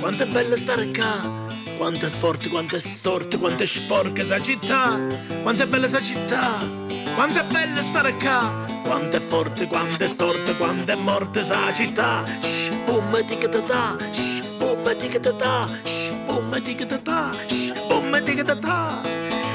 quanto 0.00 0.24
è 0.24 0.26
bella 0.26 0.56
stare 0.56 0.90
qua, 0.90 1.37
quanto 1.78 2.06
è 2.06 2.10
forte, 2.10 2.48
quanto 2.48 2.74
è 2.74 2.80
storta, 2.80 3.38
quanto 3.38 3.62
è 3.62 3.66
sporca 3.66 4.24
sa 4.24 4.40
città, 4.42 4.98
quanto 5.42 5.62
è 5.62 5.66
bella 5.66 5.86
sa 5.86 6.00
città, 6.02 6.58
quanto 7.14 7.38
è 7.38 7.44
bella 7.44 7.82
stare 7.84 8.16
qua, 8.16 8.66
quanto 8.82 9.16
è 9.16 9.20
forte, 9.20 9.68
quanto 9.68 10.02
è 10.02 10.08
storta, 10.08 10.56
quanto 10.56 10.90
è 10.90 10.96
morta 10.96 11.44
sa 11.44 11.72
città. 11.72 12.24
Shh, 12.40 12.74
boom, 12.84 13.24
ticatata, 13.24 13.96
shh, 14.10 14.56
boom, 14.58 14.96
ticatata, 14.96 15.68
shh, 15.84 16.14
boom, 16.26 16.62
ticatata, 16.62 17.30
shh, 17.46 17.86
boom, 17.86 18.22
ticatata. 18.24 19.00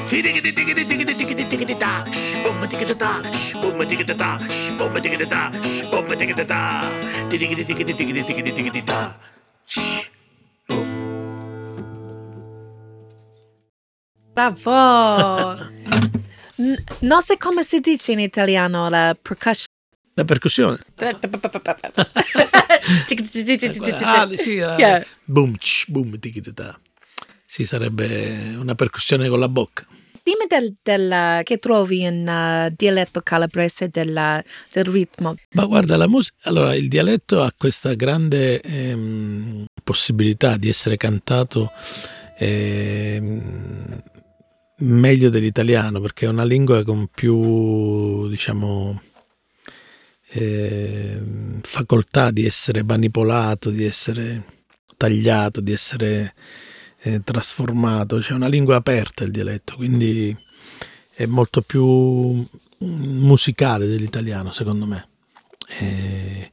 Tigiti 0.08 0.52
tigiti 0.52 0.86
tigiti 0.86 1.14
tigiti 1.14 1.46
tigiti 1.46 1.76
ta, 1.76 2.04
shbomba 2.10 2.66
tigiti 2.66 2.96
ta, 2.96 3.20
shbomba 3.22 3.84
tigiti 3.84 4.14
ta, 4.14 4.38
shbomba 4.48 5.00
tigiti 5.00 5.26
ta, 5.26 5.50
shbomba 5.60 6.14
tigiti 6.16 6.44
ta, 6.46 6.84
tigiti 7.28 7.64
tigiti 7.66 7.94
tigiti 7.94 8.24
tigiti 8.24 8.52
tigiti 8.54 8.82
ta. 8.82 9.14
Shh. 9.66 10.03
Bravo! 14.34 15.54
N- 16.56 16.84
non 17.00 17.22
so 17.22 17.36
come 17.38 17.62
si 17.62 17.78
dice 17.78 18.10
in 18.12 18.18
italiano 18.18 18.88
la 18.88 19.16
percussion. 19.20 19.66
La 20.14 20.24
percussione. 20.24 20.78
ah, 24.04 24.28
sì, 24.36 24.50
yeah. 24.50 25.04
boom, 25.24 25.56
boom, 25.86 26.18
Sì, 27.46 27.64
sarebbe 27.64 28.56
una 28.56 28.74
percussione 28.74 29.28
con 29.28 29.38
la 29.38 29.48
bocca. 29.48 29.86
Dimmi 30.22 30.46
del, 30.48 30.76
del, 30.82 31.42
che 31.44 31.58
trovi 31.58 32.02
in 32.02 32.26
uh, 32.26 32.74
dialetto 32.76 33.20
calabrese 33.20 33.88
del, 33.88 34.42
del, 34.72 34.84
ritmo. 34.84 35.34
Ma 35.50 35.64
guarda, 35.64 35.96
la 35.96 36.08
musica, 36.08 36.48
allora 36.48 36.74
il 36.74 36.88
dialetto 36.88 37.42
ha 37.42 37.52
questa 37.56 37.94
grande 37.94 38.60
ehm, 38.60 39.66
possibilità 39.84 40.56
di 40.56 40.68
essere 40.68 40.96
cantato 40.96 41.70
ehm, 42.38 44.02
meglio 44.84 45.30
dell'italiano 45.30 46.00
perché 46.00 46.26
è 46.26 46.28
una 46.28 46.44
lingua 46.44 46.82
con 46.84 47.08
più, 47.12 48.28
diciamo, 48.28 49.00
eh, 50.30 51.20
facoltà 51.62 52.30
di 52.30 52.44
essere 52.44 52.82
manipolato, 52.82 53.70
di 53.70 53.84
essere 53.84 54.44
tagliato, 54.96 55.60
di 55.60 55.72
essere 55.72 56.34
eh, 57.02 57.22
trasformato, 57.22 58.18
c'è 58.18 58.32
una 58.32 58.48
lingua 58.48 58.76
aperta 58.76 59.24
il 59.24 59.30
dialetto, 59.30 59.76
quindi 59.76 60.36
è 61.14 61.26
molto 61.26 61.62
più 61.62 62.44
musicale 62.78 63.86
dell'italiano 63.86 64.52
secondo 64.52 64.86
me. 64.86 65.08
E, 65.78 66.50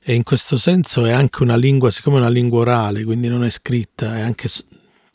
e, 0.00 0.14
in 0.14 0.22
questo 0.22 0.56
senso 0.56 1.04
è 1.04 1.12
anche 1.12 1.42
una 1.42 1.56
lingua, 1.56 1.90
siccome 1.90 2.16
è 2.16 2.20
una 2.20 2.28
lingua 2.28 2.60
orale, 2.60 3.04
quindi 3.04 3.28
non 3.28 3.44
è 3.44 3.50
scritta, 3.50 4.16
è 4.16 4.20
anche, 4.20 4.48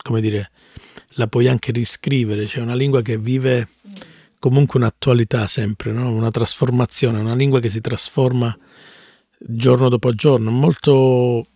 come 0.02 0.20
dire, 0.20 0.50
la 1.18 1.26
puoi 1.26 1.48
anche 1.48 1.72
riscrivere, 1.72 2.46
c'è 2.46 2.60
una 2.60 2.74
lingua 2.74 3.02
che 3.02 3.18
vive 3.18 3.68
comunque 4.38 4.78
un'attualità 4.78 5.48
sempre, 5.48 5.92
no? 5.92 6.10
una 6.10 6.30
trasformazione, 6.30 7.18
una 7.18 7.34
lingua 7.34 7.58
che 7.58 7.68
si 7.68 7.80
trasforma 7.80 8.56
giorno 9.36 9.88
dopo 9.88 10.12
giorno, 10.12 10.50
molto, 10.50 11.46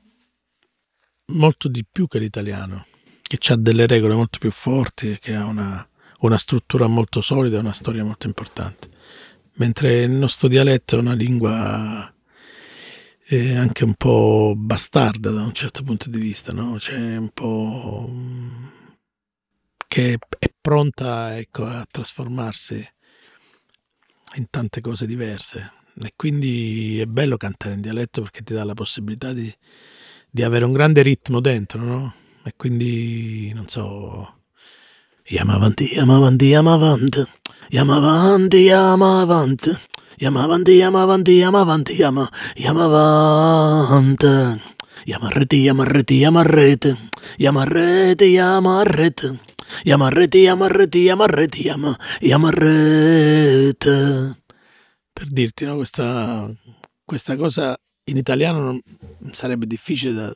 molto 1.27 1.69
di 1.69 1.85
più 1.91 2.09
che 2.09 2.19
l'italiano 2.19 2.87
che 3.23 3.53
ha 3.53 3.57
delle 3.57 3.87
regole 3.87 4.15
molto 4.15 4.39
più 4.39 4.51
forti, 4.51 5.17
che 5.19 5.35
ha 5.35 5.47
una, 5.47 5.87
una 6.21 6.37
struttura 6.37 6.87
molto 6.87 7.21
solida, 7.21 7.61
una 7.61 7.73
storia 7.73 8.05
molto 8.05 8.27
importante. 8.27 8.91
Mentre 9.55 10.03
il 10.03 10.11
nostro 10.11 10.49
dialetto 10.49 10.97
è 10.97 10.99
una 10.99 11.15
lingua 11.15 12.13
eh, 13.27 13.55
anche 13.55 13.85
un 13.85 13.95
po' 13.95 14.55
bastarda 14.57 15.31
da 15.31 15.43
un 15.43 15.53
certo 15.53 15.83
punto 15.83 16.11
di 16.11 16.19
vista, 16.19 16.53
no? 16.53 16.75
C'è 16.77 17.17
un 17.17 17.31
po' 17.33 18.11
che 19.93 20.19
è 20.39 20.51
pronta 20.59 21.37
ecco, 21.37 21.67
a 21.67 21.85
trasformarsi 21.87 22.77
in 24.37 24.47
tante 24.49 24.81
cose 24.81 25.05
diverse. 25.05 25.71
E 26.01 26.15
quindi 26.17 26.99
è 26.99 27.05
bello 27.05 27.37
cantare 27.37 27.75
in 27.75 27.83
dialetto 27.83 28.23
perché 28.23 28.43
ti 28.43 28.55
dà 28.55 28.65
la 28.65 28.73
possibilità 28.73 29.35
di, 29.35 29.55
di 30.31 30.43
avere 30.43 30.65
un 30.65 30.73
grande 30.73 31.03
ritmo 31.03 31.41
dentro, 31.41 31.83
no? 31.83 32.15
e 32.43 32.55
quindi 32.57 33.53
non 33.53 33.69
so 33.69 34.41
Yama 35.27 35.57
avanti, 35.57 35.95
yama 35.95 36.17
avanti, 36.17 36.47
yama 36.47 36.73
avanti, 36.73 37.27
yama 37.69 37.97
avanti, 37.97 38.65
yama 38.65 39.21
avanti, 39.21 39.61
yama 40.17 40.41
avanti, 40.41 40.73
yama 40.73 41.03
avanti, 41.03 41.35
yama 41.37 41.61
avanti, 41.61 41.93
rete, 48.97 49.39
yama 49.85 50.09
rete, 50.11 50.39
yama 50.39 50.69
rete, 50.69 50.99
yama 50.99 51.27
rete, 51.27 51.63
yama, 51.63 51.97
yama 52.21 52.51
rete. 52.51 54.37
Per 55.13 55.29
dirti, 55.29 55.65
no, 55.65 55.77
questa, 55.77 56.51
questa 57.05 57.37
cosa 57.37 57.79
in 58.05 58.17
italiano 58.17 58.81
sarebbe 59.33 59.67
difficile 59.67 60.13
da 60.13 60.33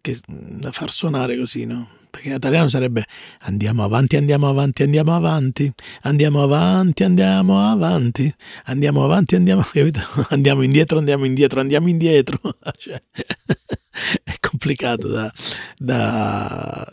che, 0.00 0.18
da 0.26 0.72
far 0.72 0.90
suonare 0.90 1.36
così, 1.36 1.64
no? 1.64 1.98
Perché 2.10 2.28
in 2.28 2.34
italiano 2.34 2.68
sarebbe 2.68 3.04
andiamo 3.42 3.84
avanti, 3.84 4.16
andiamo 4.16 4.48
avanti, 4.48 4.82
andiamo 4.82 5.14
avanti, 5.14 5.72
andiamo 6.02 6.42
avanti, 6.42 7.04
andiamo 7.04 7.70
avanti, 7.70 8.34
andiamo 8.64 9.04
avanti, 9.04 9.34
andiamo, 9.36 9.62
capito? 9.70 10.00
andiamo 10.30 10.62
indietro, 10.62 10.98
andiamo 10.98 11.24
indietro, 11.24 11.60
andiamo 11.60 11.88
indietro. 11.88 12.38
cioè, 12.78 13.00
è 14.24 14.34
complicato 14.40 15.08
da, 15.08 15.32
da, 15.78 16.88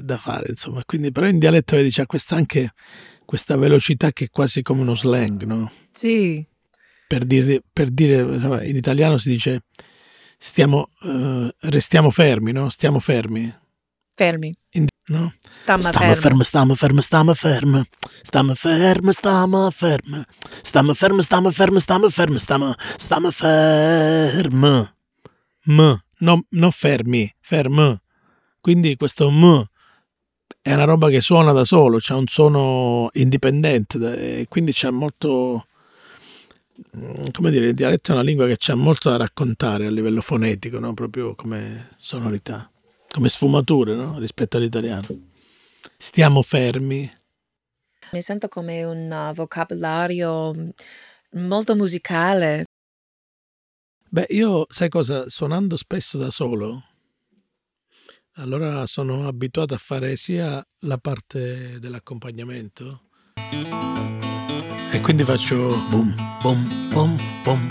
da, 0.00 0.16
fare, 0.16 0.46
insomma. 0.50 0.82
Quindi, 0.84 1.12
però 1.12 1.26
in 1.26 1.38
dialetto 1.38 1.76
vedi, 1.76 1.90
c'è 1.90 2.06
questa 2.06 2.36
anche 2.36 2.72
questa 3.24 3.56
velocità 3.56 4.12
che 4.12 4.26
è 4.26 4.30
quasi 4.30 4.62
come 4.62 4.82
uno 4.82 4.94
slang, 4.94 5.42
no? 5.44 5.70
Sì. 5.90 6.46
per 7.12 7.24
dire, 7.26 7.62
per 7.70 7.90
dire 7.90 8.20
in 8.66 8.76
italiano 8.76 9.18
si 9.18 9.28
dice 9.28 9.64
stiamo, 10.38 10.88
uh, 11.02 11.48
restiamo 11.60 12.10
fermi, 12.10 12.52
no? 12.52 12.70
Stiamo 12.70 13.00
fermi. 13.00 13.54
Fermi. 14.14 14.54
In, 14.70 14.86
no? 15.08 15.34
Stiamo 15.48 15.82
Stiamo 15.82 16.14
fermi, 16.14 16.44
stiamo 16.44 16.74
fermi, 16.74 17.02
stiamo 17.02 17.34
fermi. 17.34 17.82
Stiamo 18.22 18.54
fermi, 18.54 19.12
stiamo 19.12 19.70
fermi. 19.70 20.24
Stiamo 20.62 20.94
fermi, 20.94 21.22
stiamo 21.22 21.50
fermi, 21.50 21.80
stiamo 21.80 22.08
fermi, 22.08 22.38
stiamo, 22.38 22.74
stiamo 22.96 23.30
fermi. 23.30 24.88
M, 25.64 25.96
no, 26.18 26.44
non 26.48 26.70
fermi, 26.70 27.34
ferm. 27.40 27.98
Quindi 28.60 28.96
questo 28.96 29.30
M 29.30 29.64
è 30.60 30.74
una 30.74 30.84
roba 30.84 31.08
che 31.08 31.20
suona 31.20 31.52
da 31.52 31.64
solo, 31.64 31.98
c'è 31.98 32.14
un 32.14 32.26
suono 32.26 33.08
indipendente 33.14 34.46
quindi 34.48 34.72
c'è 34.72 34.90
molto 34.90 35.66
come 37.30 37.50
dire, 37.50 37.68
il 37.68 37.74
dialetto 37.74 38.10
è 38.10 38.14
una 38.14 38.22
lingua 38.22 38.46
che 38.46 38.56
c'ha 38.58 38.74
molto 38.74 39.10
da 39.10 39.16
raccontare 39.16 39.86
a 39.86 39.90
livello 39.90 40.20
fonetico, 40.20 40.78
no? 40.78 40.94
proprio 40.94 41.34
come 41.34 41.90
sonorità, 41.98 42.70
come 43.10 43.28
sfumature 43.28 43.94
no? 43.94 44.18
rispetto 44.18 44.56
all'italiano. 44.56 45.06
Stiamo 45.96 46.42
fermi. 46.42 47.10
Mi 48.12 48.20
sento 48.20 48.48
come 48.48 48.84
un 48.84 49.10
uh, 49.10 49.32
vocabolario 49.32 50.54
molto 51.32 51.74
musicale. 51.74 52.64
Beh, 54.08 54.26
io 54.30 54.66
sai 54.68 54.90
cosa, 54.90 55.28
suonando 55.30 55.76
spesso 55.76 56.18
da 56.18 56.28
solo, 56.28 56.82
allora 58.36 58.86
sono 58.86 59.26
abituato 59.28 59.74
a 59.74 59.78
fare 59.78 60.16
sia 60.16 60.64
la 60.80 60.98
parte 60.98 61.78
dell'accompagnamento 61.78 63.02
e 64.90 65.00
quindi 65.00 65.24
faccio 65.24 65.68
Bum, 65.88 66.14
bum, 66.42 66.88
bum, 66.92 67.16
bum. 67.42 67.68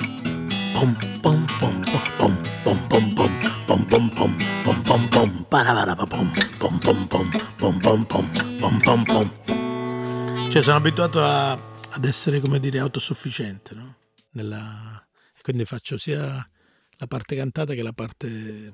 Bum, 0.73 0.97
bum, 1.21 1.45
bum, 1.59 1.81
bum, 1.85 2.41
bum, 2.63 2.87
bum, 2.87 2.87
bum, 2.87 3.13
bum, 3.13 3.85
bum, 3.85 4.09
bum, 4.09 4.37
bum, 4.63 4.81
bum, 4.83 5.09
bum, 5.09 5.45
parabarababum, 5.47 6.31
bum, 6.57 6.79
bum, 6.79 7.07
bum, 7.07 7.29
bum, 7.57 7.79
bum, 7.79 8.05
bum, 8.07 8.29
bum, 8.59 8.79
bum, 8.81 9.03
bum. 9.03 10.49
Cioè 10.49 10.61
sono 10.63 10.77
abituato 10.77 11.23
a- 11.23 11.51
ad 11.51 12.05
essere, 12.05 12.39
come 12.39 12.59
dire, 12.59 12.79
autosufficiente, 12.79 13.75
no? 13.75 13.95
Nella... 14.31 15.05
e 15.37 15.39
Quindi 15.43 15.65
faccio 15.65 15.97
sia 15.99 16.49
la 16.97 17.07
parte 17.07 17.35
cantata 17.35 17.75
che 17.75 17.83
la 17.83 17.93
parte 17.93 18.73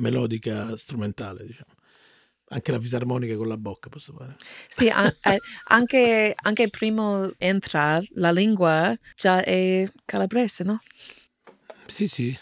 melodica 0.00 0.76
strumentale, 0.76 1.44
diciamo. 1.44 1.74
Anche 2.52 2.72
la 2.72 2.80
fisarmonica 2.80 3.36
con 3.36 3.46
la 3.46 3.56
bocca 3.56 3.88
posso 3.88 4.12
fare. 4.12 4.34
Sì, 4.66 4.86
eh, 4.88 5.38
anche, 5.68 6.34
anche 6.34 6.68
prima 6.68 7.30
entra 7.38 8.00
la 8.14 8.32
lingua 8.32 8.96
già 9.14 9.44
è 9.44 9.88
calabrese, 10.04 10.64
no? 10.64 10.80
Sì, 11.86 12.08
sì. 12.08 12.36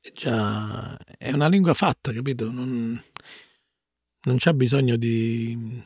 È 0.00 0.12
già 0.12 0.96
è 1.18 1.32
una 1.32 1.48
lingua 1.48 1.74
fatta, 1.74 2.12
capito? 2.12 2.50
Non, 2.50 3.02
non 4.22 4.36
c'è 4.36 4.52
bisogno 4.52 4.96
di... 4.96 5.82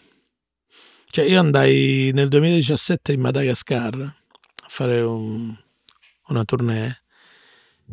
Cioè 1.10 1.25
io 1.25 1.40
andai 1.40 2.10
nel 2.12 2.28
2017 2.28 3.12
in 3.12 3.20
Madagascar 3.20 3.94
a 3.94 4.68
fare 4.68 5.00
un- 5.00 5.56
una 6.26 6.44
tournée 6.44 7.02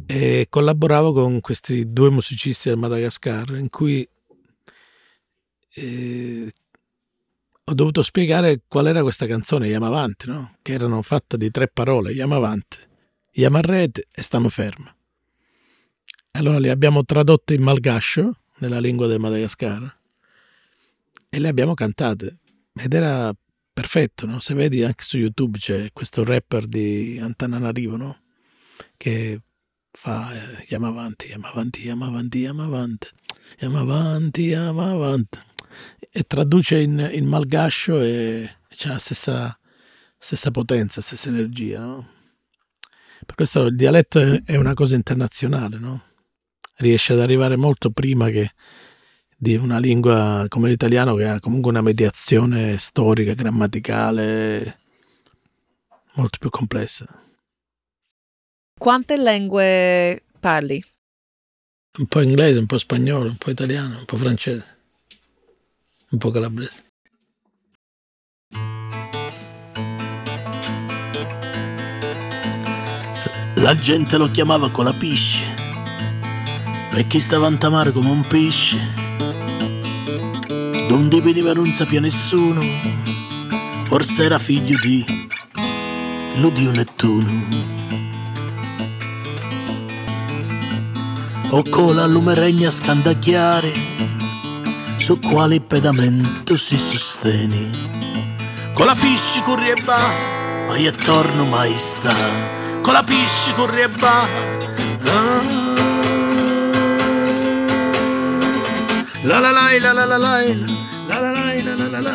e 0.06 0.48
collaboravo 0.50 1.14
con 1.14 1.40
questi 1.40 1.92
due 1.92 2.10
musicisti 2.10 2.70
del 2.70 2.78
Madagascar 2.78 3.56
in 3.56 3.70
cui 3.70 4.08
eh, 5.76 6.54
ho 7.64 7.74
dovuto 7.74 8.04
spiegare 8.04 8.62
qual 8.68 8.88
era 8.88 9.02
questa 9.02 9.26
canzone, 9.26 9.68
Yamavante, 9.68 10.28
no? 10.28 10.58
Che 10.62 10.74
erano 10.74 11.02
fatte 11.02 11.38
di 11.38 11.50
tre 11.50 11.68
parole, 11.68 12.12
Yamavante, 12.12 12.78
Yamarrete 13.32 14.08
e 14.12 14.22
Stiamo 14.22 14.50
fermi. 14.50 14.94
Allora 16.32 16.60
le 16.60 16.70
abbiamo 16.70 17.04
tradotte 17.04 17.54
in 17.54 17.64
malgascio, 17.64 18.40
nella 18.58 18.80
lingua 18.80 19.08
del 19.08 19.20
Madagascar, 19.20 20.00
e 21.30 21.40
le 21.40 21.48
abbiamo 21.48 21.74
cantate. 21.74 22.38
Ed 22.74 22.94
era 22.94 23.34
perfetto, 23.74 24.26
no? 24.26 24.40
Se 24.40 24.54
vedi 24.54 24.84
anche 24.84 25.04
su 25.04 25.18
YouTube 25.18 25.58
c'è 25.58 25.92
questo 25.92 26.24
rapper 26.24 26.68
di 26.68 27.18
Antananarivo, 27.22 27.96
no? 27.98 28.20
Che 28.96 29.42
fa 29.96 30.34
eh, 30.34 30.66
Yamavanti, 30.70 31.28
Yamavanti, 31.28 31.82
Yamavanti, 31.88 32.40
Yamavante, 32.40 33.12
Yamavanti, 33.60 34.42
Yamavante. 34.42 35.44
E 36.12 36.24
traduce 36.24 36.80
in, 36.80 37.10
in 37.12 37.26
malgascio 37.26 38.00
e 38.02 38.50
c'ha 38.70 38.94
la 38.94 39.00
stessa, 39.00 39.60
stessa 40.18 40.52
potenza, 40.52 41.02
stessa 41.02 41.30
energia, 41.30 41.80
no? 41.80 42.10
Per 43.26 43.36
questo 43.36 43.64
il 43.64 43.76
dialetto 43.76 44.44
è 44.44 44.56
una 44.56 44.74
cosa 44.74 44.96
internazionale, 44.96 45.80
no? 45.80 46.04
Riesce 46.76 47.14
ad 47.14 47.22
arrivare 47.22 47.56
molto 47.56 47.90
prima 47.90 48.30
che 48.30 48.52
di 49.38 49.56
una 49.56 49.80
lingua 49.80 50.46
come 50.48 50.70
l'italiano 50.70 51.16
che 51.16 51.28
ha 51.28 51.40
comunque 51.40 51.72
una 51.72 51.82
mediazione 51.82 52.78
storica, 52.78 53.34
grammaticale 53.34 54.80
molto 56.14 56.38
più 56.40 56.50
complessa. 56.50 57.25
Quante 58.78 59.18
lingue 59.18 60.24
parli? 60.38 60.84
Un 61.98 62.08
po' 62.08 62.22
inglese, 62.22 62.60
un 62.60 62.66
po' 62.66 62.78
spagnolo, 62.78 63.30
un 63.30 63.38
po' 63.38 63.50
italiano, 63.50 64.00
un 64.00 64.06
po' 64.06 64.18
francese, 64.18 64.66
un 66.10 66.18
po' 66.18 66.30
calabrese. 66.30 66.84
La 73.56 73.78
gente 73.78 74.18
lo 74.18 74.30
chiamava 74.30 74.70
colapisce 74.70 75.46
perché 76.92 77.22
stava 77.22 77.48
a 77.48 77.56
tamare 77.56 77.94
come 77.94 78.10
un 78.10 78.28
pesce. 78.28 78.80
Donde 80.90 81.22
veniva 81.22 81.54
non 81.54 81.72
sapeva 81.72 82.02
nessuno, 82.02 82.62
forse 83.86 84.24
era 84.24 84.38
figlio 84.38 84.78
di 84.80 85.04
l'Udio 86.36 86.72
Nettuno. 86.72 87.85
O 91.58 91.64
con 91.64 91.96
la 91.96 92.06
lume 92.06 92.36
regna 92.36 92.70
scandacchiare, 92.70 93.72
su 94.98 95.18
quale 95.22 95.62
pedamento 95.62 96.58
si 96.58 96.78
sostiene. 96.78 97.70
Con 98.74 98.88
la 98.88 98.94
pisci 98.94 99.42
corri 99.42 99.70
e 99.70 99.76
va, 99.86 100.06
mai 100.68 100.86
e 100.86 100.92
torno 100.92 101.46
mai 101.46 101.78
sta. 101.78 102.14
Con 102.82 102.92
la 102.92 103.04
pisci 103.04 103.54
corri 103.54 103.84
e 103.84 103.88
va. 103.88 104.28
Ah. 105.06 105.42
La 109.22 109.40
la 109.40 109.52
la 109.52 109.70
la 109.80 109.94
la 109.94 110.06
la 110.06 110.18
la 110.18 110.18
la 110.18 111.20
la 111.20 111.32
la 111.32 111.32
la 111.32 111.88
la 111.88 112.02
la 112.02 112.10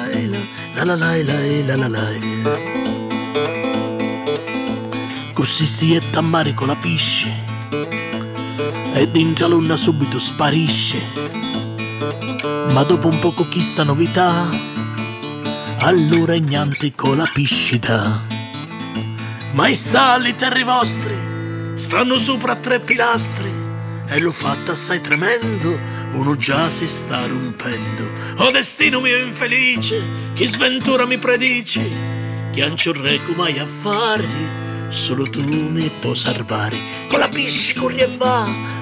la 0.84 0.96
la 0.96 1.16
la 1.64 1.76
la 1.76 1.88
la 1.88 2.08
Così 5.32 5.64
si 5.64 5.94
è 5.94 6.10
tammare 6.10 6.52
con 6.52 6.66
la 6.66 6.76
pisce 6.76 7.49
e 9.00 9.46
luna 9.46 9.76
subito 9.76 10.18
sparisce. 10.18 11.00
Ma 12.68 12.82
dopo 12.82 13.08
un 13.08 13.18
poco 13.18 13.48
chi 13.48 13.60
sta 13.60 13.82
novità, 13.82 14.46
allora 15.78 16.34
niente 16.34 16.94
con 16.94 17.16
la 17.16 17.30
piscita. 17.32 18.26
Maestà, 19.54 20.18
le 20.18 20.34
terre 20.34 20.64
vostre 20.64 21.72
stanno 21.76 22.18
sopra 22.18 22.56
tre 22.56 22.80
pilastri 22.80 23.50
e 24.06 24.20
l'ho 24.20 24.32
fatta 24.32 24.72
assai 24.72 25.00
tremendo, 25.00 25.78
uno 26.12 26.36
già 26.36 26.68
si 26.68 26.86
sta 26.86 27.26
rompendo. 27.26 28.06
O 28.36 28.50
destino 28.50 29.00
mio 29.00 29.16
infelice, 29.16 30.02
che 30.34 30.46
sventura 30.46 31.06
mi 31.06 31.16
predici, 31.16 31.90
che 32.52 32.74
reggo 32.92 33.32
mai 33.34 33.58
a 33.58 33.66
fare, 33.66 34.28
solo 34.88 35.24
tu 35.24 35.40
mi 35.40 35.90
puoi 36.00 36.16
salvare. 36.16 36.76
Con 37.08 37.18
la 37.18 37.28
pisci 37.28 37.74
corri 37.74 38.00
e 38.00 38.10
va, 38.18 38.46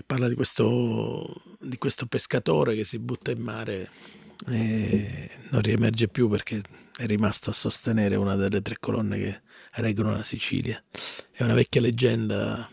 che 0.00 0.06
parla 0.06 0.28
di 0.28 0.34
questo, 0.34 1.42
di 1.60 1.76
questo 1.76 2.06
pescatore 2.06 2.74
che 2.74 2.84
si 2.84 2.98
butta 2.98 3.30
in 3.30 3.40
mare 3.40 3.90
e 4.48 5.30
non 5.50 5.60
riemerge 5.60 6.08
più 6.08 6.28
perché 6.28 6.62
è 6.96 7.04
rimasto 7.04 7.50
a 7.50 7.52
sostenere 7.52 8.16
una 8.16 8.34
delle 8.34 8.62
tre 8.62 8.78
colonne 8.78 9.18
che 9.18 9.40
reggono 9.74 10.12
la 10.12 10.22
Sicilia. 10.22 10.82
È 11.30 11.42
una 11.42 11.52
vecchia 11.54 11.82
leggenda 11.82 12.68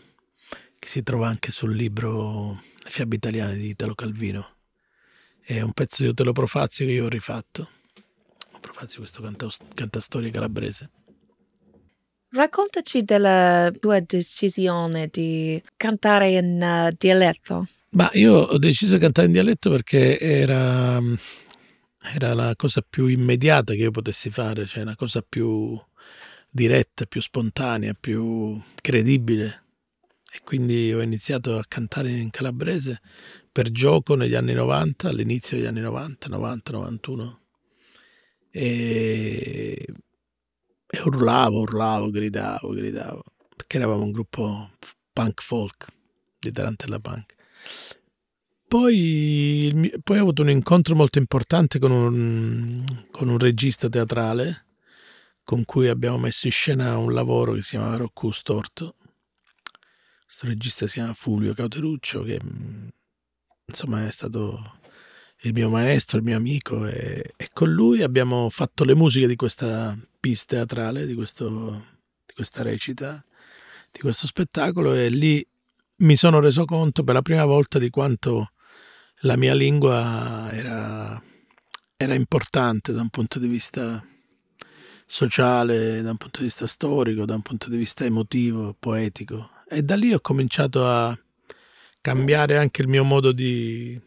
che 0.78 0.88
si 0.88 1.02
trova 1.02 1.28
anche 1.28 1.50
sul 1.50 1.74
libro 1.74 2.62
fiabe 2.84 3.16
italiane 3.16 3.56
di 3.56 3.68
Italo 3.68 3.94
Calvino. 3.94 4.56
È 5.40 5.60
un 5.60 5.72
pezzo 5.72 6.02
di 6.02 6.08
Otelo 6.08 6.32
Profazio 6.32 6.86
che 6.86 6.92
io 6.92 7.04
ho 7.04 7.10
rifatto. 7.10 7.70
Profazio, 8.60 9.00
questo 9.00 9.22
cantastorie 9.74 10.30
calabrese. 10.30 10.90
Raccontaci 12.30 13.04
della 13.04 13.72
tua 13.80 14.00
decisione 14.00 15.08
di 15.10 15.60
cantare 15.76 16.30
in 16.30 16.60
uh, 16.60 16.94
dialetto. 16.96 17.66
Ma 17.90 18.10
io 18.12 18.34
ho 18.34 18.58
deciso 18.58 18.94
di 18.94 19.00
cantare 19.00 19.28
in 19.28 19.32
dialetto 19.32 19.70
perché 19.70 20.18
era, 20.18 21.00
era 22.14 22.34
la 22.34 22.54
cosa 22.54 22.84
più 22.86 23.06
immediata 23.06 23.72
che 23.72 23.80
io 23.80 23.90
potessi 23.90 24.28
fare, 24.28 24.66
cioè 24.66 24.82
una 24.82 24.94
cosa 24.94 25.24
più 25.26 25.80
diretta, 26.50 27.06
più 27.06 27.22
spontanea, 27.22 27.94
più 27.98 28.60
credibile. 28.82 29.64
E 30.30 30.40
quindi 30.44 30.92
ho 30.92 31.00
iniziato 31.00 31.56
a 31.56 31.64
cantare 31.66 32.10
in 32.10 32.28
calabrese 32.28 33.00
per 33.50 33.70
gioco 33.70 34.14
negli 34.14 34.34
anni 34.34 34.52
90, 34.52 35.08
all'inizio 35.08 35.56
degli 35.56 35.66
anni 35.66 35.80
90, 35.80 36.28
90, 36.28 36.72
91. 36.72 37.40
E 38.50 39.86
e 40.90 41.00
urlavo, 41.04 41.60
urlavo, 41.60 42.10
gridavo, 42.10 42.70
gridavo, 42.70 43.24
perché 43.54 43.76
eravamo 43.76 44.04
un 44.04 44.12
gruppo 44.12 44.70
punk 45.12 45.42
folk 45.42 45.86
di 46.38 46.50
Tarantella 46.50 46.98
Punk. 46.98 47.34
Poi, 48.66 49.92
poi 50.02 50.18
ho 50.18 50.20
avuto 50.20 50.42
un 50.42 50.50
incontro 50.50 50.94
molto 50.94 51.18
importante 51.18 51.78
con 51.78 51.90
un, 51.90 52.84
con 53.10 53.28
un 53.28 53.38
regista 53.38 53.88
teatrale 53.88 54.66
con 55.48 55.64
cui 55.64 55.88
abbiamo 55.88 56.18
messo 56.18 56.46
in 56.46 56.52
scena 56.52 56.98
un 56.98 57.14
lavoro 57.14 57.54
che 57.54 57.62
si 57.62 57.70
chiamava 57.70 57.96
Rocco 57.96 58.30
Storto. 58.30 58.96
Questo 60.26 60.46
regista 60.46 60.86
si 60.86 60.94
chiama 60.94 61.14
Fulvio 61.14 61.54
Cauteruccio, 61.54 62.20
che 62.20 62.38
insomma 63.64 64.06
è 64.06 64.10
stato 64.10 64.80
il 65.42 65.54
mio 65.54 65.70
maestro, 65.70 66.18
il 66.18 66.24
mio 66.24 66.36
amico 66.36 66.86
e, 66.86 67.32
e, 67.34 67.48
con 67.54 67.72
lui 67.72 68.02
abbiamo 68.02 68.50
fatto 68.50 68.84
le 68.84 68.94
musiche 68.94 69.26
di 69.26 69.36
questa 69.36 69.96
pista 70.28 70.56
teatrale, 70.56 71.06
di, 71.06 71.14
questo, 71.14 71.84
di 72.26 72.34
questa 72.34 72.62
recita, 72.62 73.24
di 73.90 74.00
questo 74.00 74.26
spettacolo 74.26 74.92
e 74.92 75.08
lì 75.08 75.44
mi 76.00 76.16
sono 76.16 76.38
reso 76.38 76.66
conto 76.66 77.02
per 77.02 77.14
la 77.14 77.22
prima 77.22 77.46
volta 77.46 77.78
di 77.78 77.88
quanto 77.88 78.52
la 79.22 79.36
mia 79.36 79.54
lingua 79.54 80.50
era, 80.52 81.20
era 81.96 82.14
importante 82.14 82.92
da 82.92 83.00
un 83.00 83.08
punto 83.08 83.38
di 83.38 83.48
vista 83.48 84.06
sociale, 85.06 86.02
da 86.02 86.10
un 86.10 86.18
punto 86.18 86.40
di 86.40 86.44
vista 86.44 86.66
storico, 86.66 87.24
da 87.24 87.34
un 87.34 87.42
punto 87.42 87.70
di 87.70 87.78
vista 87.78 88.04
emotivo, 88.04 88.76
poetico. 88.78 89.48
E 89.66 89.82
da 89.82 89.96
lì 89.96 90.12
ho 90.12 90.20
cominciato 90.20 90.86
a 90.86 91.18
cambiare 92.02 92.58
anche 92.58 92.82
il 92.82 92.88
mio 92.88 93.02
modo 93.02 93.32
di, 93.32 93.98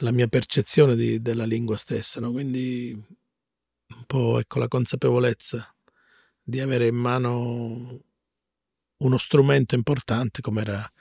la 0.00 0.12
mia 0.12 0.28
percezione 0.28 0.94
di, 0.94 1.22
della 1.22 1.46
lingua 1.46 1.78
stessa, 1.78 2.20
no? 2.20 2.30
quindi 2.32 3.18
un 3.94 4.04
po' 4.06 4.38
ecco, 4.38 4.58
la 4.58 4.68
consapevolezza 4.68 5.74
di 6.42 6.60
avere 6.60 6.86
in 6.86 6.96
mano 6.96 8.00
uno 8.98 9.18
strumento 9.18 9.74
importante 9.74 10.40
come 10.40 10.60
era, 10.60 10.92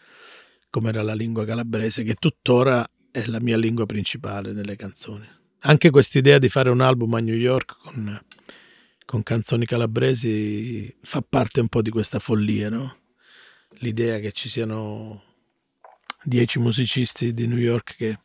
come 0.69 0.89
era 0.89 1.01
la 1.01 1.13
lingua 1.13 1.45
calabrese, 1.45 2.03
che 2.03 2.15
tuttora 2.15 2.87
è 3.11 3.25
la 3.25 3.39
mia 3.39 3.57
lingua 3.57 3.85
principale 3.85 4.53
nelle 4.53 4.75
canzoni. 4.75 5.27
Anche 5.63 5.89
questa 5.89 6.17
idea 6.17 6.37
di 6.37 6.47
fare 6.47 6.69
un 6.69 6.81
album 6.81 7.15
a 7.15 7.19
New 7.19 7.35
York 7.35 7.77
con, 7.79 8.25
con 9.05 9.23
canzoni 9.23 9.65
calabresi 9.65 10.95
fa 11.01 11.21
parte 11.27 11.59
un 11.59 11.67
po' 11.67 11.81
di 11.81 11.89
questa 11.89 12.19
follia, 12.19 12.69
no? 12.69 12.97
L'idea 13.79 14.19
che 14.19 14.31
ci 14.31 14.47
siano 14.47 15.23
dieci 16.23 16.59
musicisti 16.59 17.33
di 17.33 17.47
New 17.47 17.57
York 17.57 17.95
che 17.95 18.19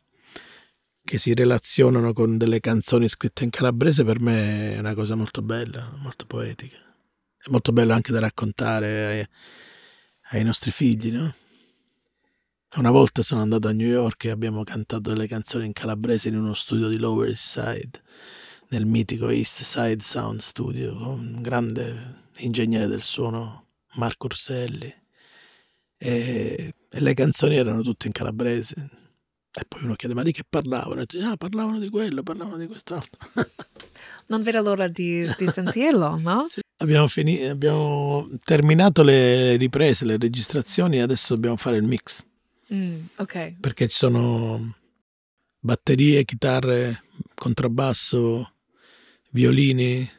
che 1.05 1.19
si 1.19 1.35
relazionano 1.35 2.13
con 2.13 2.35
delle 2.37 2.59
canzoni 2.59 3.07
scritte 3.07 3.43
in 3.43 3.51
calabrese 3.51 4.03
per 4.03 4.19
me 4.19 4.73
è 4.73 4.79
una 4.79 4.95
cosa 4.95 5.15
molto 5.15 5.43
bella, 5.43 5.93
molto 5.97 6.25
poetica. 6.25 6.77
È 7.37 7.49
molto 7.51 7.71
bello 7.71 7.93
anche 7.93 8.11
da 8.11 8.19
raccontare 8.19 9.05
ai, 9.05 9.27
ai 10.31 10.43
nostri 10.43 10.71
figli, 10.71 11.11
no? 11.11 11.35
Una 12.77 12.89
volta 12.89 13.21
sono 13.21 13.41
andato 13.41 13.67
a 13.67 13.71
New 13.71 13.87
York 13.87 14.25
e 14.25 14.31
abbiamo 14.31 14.63
cantato 14.63 15.13
delle 15.13 15.27
canzoni 15.27 15.67
in 15.67 15.73
calabrese 15.73 16.29
in 16.29 16.37
uno 16.37 16.55
studio 16.55 16.89
di 16.89 16.97
Lower 16.97 17.29
East 17.29 17.59
Side, 17.59 18.01
nel 18.69 18.87
mitico 18.87 19.29
East 19.29 19.61
Side 19.61 20.01
Sound 20.01 20.39
Studio, 20.39 20.93
con 20.97 21.35
un 21.35 21.41
grande 21.43 22.23
ingegnere 22.37 22.87
del 22.87 23.03
suono, 23.03 23.67
Marco 23.93 24.25
Urselli. 24.25 24.91
E, 25.97 26.73
e 26.89 26.99
le 26.99 27.13
canzoni 27.13 27.55
erano 27.55 27.81
tutte 27.81 28.07
in 28.07 28.11
calabrese 28.11 29.03
e 29.57 29.63
poi 29.65 29.83
uno 29.83 29.95
chiede, 29.95 30.13
ma 30.13 30.21
di 30.21 30.33
che 30.33 30.43
parlavano? 30.47 31.01
E 31.01 31.05
dice, 31.07 31.23
ah, 31.23 31.37
parlavano 31.37 31.79
di 31.79 31.89
quello, 31.89 32.23
parlavano 32.23 32.57
di 32.57 32.67
quest'altro. 32.67 33.25
non 34.27 34.43
vedo 34.43 34.61
l'ora 34.61 34.89
di, 34.89 35.25
di 35.37 35.47
sentirlo, 35.47 36.17
no? 36.17 36.45
Sì. 36.51 36.59
Abbiamo, 36.77 37.07
finito, 37.07 37.49
abbiamo 37.49 38.29
terminato 38.43 39.01
le 39.01 39.55
riprese, 39.55 40.03
le 40.03 40.17
registrazioni 40.17 40.97
e 40.97 41.01
adesso 41.01 41.35
dobbiamo 41.35 41.55
fare 41.55 41.77
il 41.77 41.83
mix. 41.83 42.21
Mm, 42.73 43.05
ok. 43.15 43.55
Perché 43.61 43.87
ci 43.87 43.95
sono 43.95 44.75
batterie, 45.57 46.25
chitarre, 46.25 47.03
contrabbasso, 47.33 48.51
violini, 49.29 50.09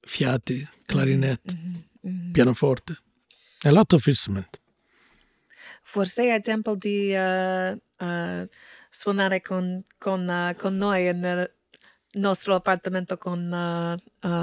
fiati, 0.00 0.66
clarinet, 0.86 1.54
mm-hmm, 1.54 1.74
mm-hmm. 2.06 2.32
pianoforte. 2.32 2.96
A 3.64 3.70
lot 3.70 3.92
of 3.92 4.06
instrument. 4.06 4.60
Forse 5.82 6.34
è 6.34 6.40
tempo 6.40 6.74
di 6.74 7.12
uh, 7.12 7.78
uh, 8.02 8.48
suonare 8.88 9.40
con, 9.40 9.84
con, 9.98 10.28
uh, 10.28 10.56
con, 10.56 10.76
noi 10.76 11.14
nel 11.14 11.50
nostro 12.14 12.54
appartamento 12.54 13.16
con 13.16 13.96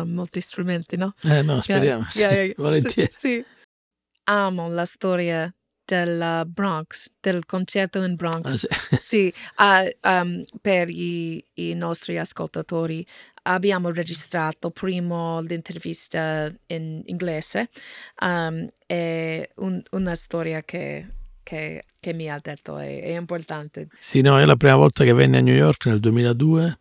molti 0.05 0.41
strumenti, 0.41 0.97
no? 0.97 1.13
Eh 1.23 1.41
no, 1.41 1.61
speriamo, 1.61 2.07
yeah, 2.13 2.31
yeah, 2.31 2.43
yeah, 2.43 2.53
volentieri. 2.57 3.11
Sì, 3.11 3.17
sì. 3.17 3.45
Amo 4.23 4.69
la 4.69 4.85
storia 4.85 5.53
del 5.89 6.43
Bronx, 6.45 7.09
del 7.19 7.45
concerto 7.45 8.03
in 8.03 8.15
Bronx. 8.15 8.67
Ah, 8.69 8.97
sì. 8.99 9.33
sì 9.33 9.33
um, 10.03 10.43
per 10.61 10.89
i, 10.89 11.43
i, 11.55 11.73
nostri 11.73 12.19
ascoltatori 12.19 13.05
abbiamo 13.43 13.89
registrato 13.89 14.69
prima 14.69 15.41
l'intervista 15.41 16.53
in 16.67 17.01
inglese. 17.05 17.69
Um, 18.21 18.67
è 18.85 19.49
un, 19.55 19.81
una 19.91 20.15
storia 20.15 20.61
che 20.61 21.07
che, 21.49 21.85
che 21.99 22.13
mi 22.13 22.29
ha 22.29 22.39
detto 22.39 22.77
è, 22.77 23.01
è, 23.01 23.15
importante. 23.17 23.87
Sì, 23.99 24.21
no, 24.21 24.37
è 24.39 24.45
la 24.45 24.55
prima 24.55 24.75
volta 24.75 25.03
che 25.03 25.13
venni 25.13 25.37
a 25.37 25.41
New 25.41 25.55
York 25.55 25.87
nel 25.87 25.99
2002 25.99 26.79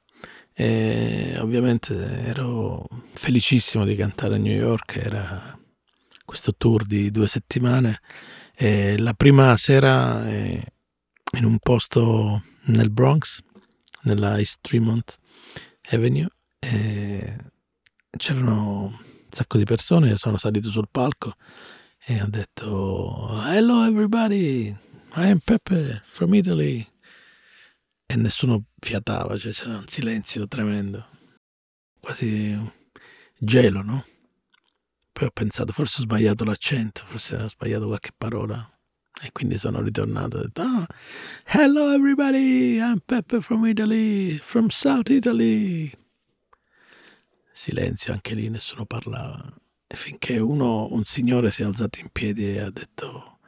e 0.53 1.37
ovviamente 1.39 1.95
ero 2.27 2.87
felicissimo 3.15 3.87
di 3.87 3.95
cantare 3.95 4.35
a 4.35 4.39
New 4.39 4.55
York, 4.55 4.97
era 4.97 5.59
questo 6.23 6.55
tour 6.55 6.85
di 6.85 7.11
due 7.11 7.29
settimane 7.29 8.03
e 8.55 8.99
la 8.99 9.15
prima 9.15 9.57
sera 9.57 10.29
eh, 10.29 10.63
in 11.39 11.45
un 11.45 11.59
posto 11.61 12.43
nel 12.65 12.91
Bronx, 12.91 13.41
nella 14.03 14.37
East 14.37 14.59
Tremont 14.61 15.19
Avenue, 15.91 16.29
c'erano 18.19 18.83
un 18.83 18.99
sacco 19.31 19.57
di 19.57 19.65
persone, 19.65 20.19
sono 20.19 20.37
salito 20.37 20.69
sul 20.69 20.89
palco 20.91 21.37
e 22.11 22.23
ho 22.23 22.27
detto 22.27 23.43
hello 23.45 23.85
everybody. 23.85 24.75
I 25.15 25.29
am 25.29 25.41
Peppe 25.41 26.01
from 26.07 26.33
Italy. 26.33 26.87
E 28.07 28.17
nessuno 28.17 28.65
fiatava 28.79 29.37
cioè 29.37 29.53
c'era 29.53 29.77
un 29.77 29.87
silenzio 29.87 30.49
tremendo. 30.49 31.07
Quasi 32.01 32.59
gelo 33.37 33.83
no? 33.83 34.05
poi 35.13 35.27
ho 35.27 35.31
pensato 35.31 35.73
forse 35.73 36.01
ho 36.01 36.05
sbagliato 36.05 36.45
l'accento 36.45 37.05
forse 37.05 37.37
ho 37.37 37.49
sbagliato 37.49 37.87
qualche 37.89 38.13
parola. 38.17 38.67
E 39.21 39.31
quindi 39.31 39.59
sono 39.59 39.83
ritornato 39.83 40.39
ho 40.39 40.41
detto 40.41 40.63
ah, 40.63 40.87
hello 41.45 41.93
everybody. 41.93 42.79
I'm 42.79 43.03
Peppe 43.05 43.43
from 43.43 43.67
Italy 43.67 44.39
from 44.39 44.69
South 44.69 45.11
Italy. 45.11 45.93
Silenzio 47.53 48.15
anche 48.15 48.35
lì 48.35 48.49
nessuno 48.49 48.87
parlava 48.87 49.67
finché 49.95 50.39
uno, 50.39 50.93
un 50.93 51.05
signore 51.05 51.51
si 51.51 51.63
è 51.63 51.65
alzato 51.65 51.99
in 52.01 52.09
piedi 52.13 52.47
e 52.47 52.61
ha 52.61 52.71
detto 52.71 53.39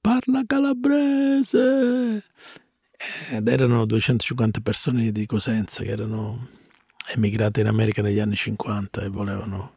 parla 0.00 0.42
calabrese 0.46 2.24
ed 3.30 3.48
erano 3.48 3.84
250 3.84 4.60
persone 4.60 5.10
di 5.10 5.26
Cosenza 5.26 5.82
che 5.82 5.90
erano 5.90 6.48
emigrate 7.14 7.60
in 7.60 7.66
America 7.66 8.02
negli 8.02 8.20
anni 8.20 8.36
50 8.36 9.02
e 9.02 9.08
volevano 9.08 9.76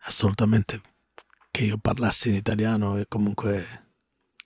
assolutamente 0.00 0.80
che 1.50 1.64
io 1.64 1.78
parlassi 1.78 2.28
in 2.28 2.34
italiano 2.34 2.98
e 2.98 3.06
comunque 3.08 3.82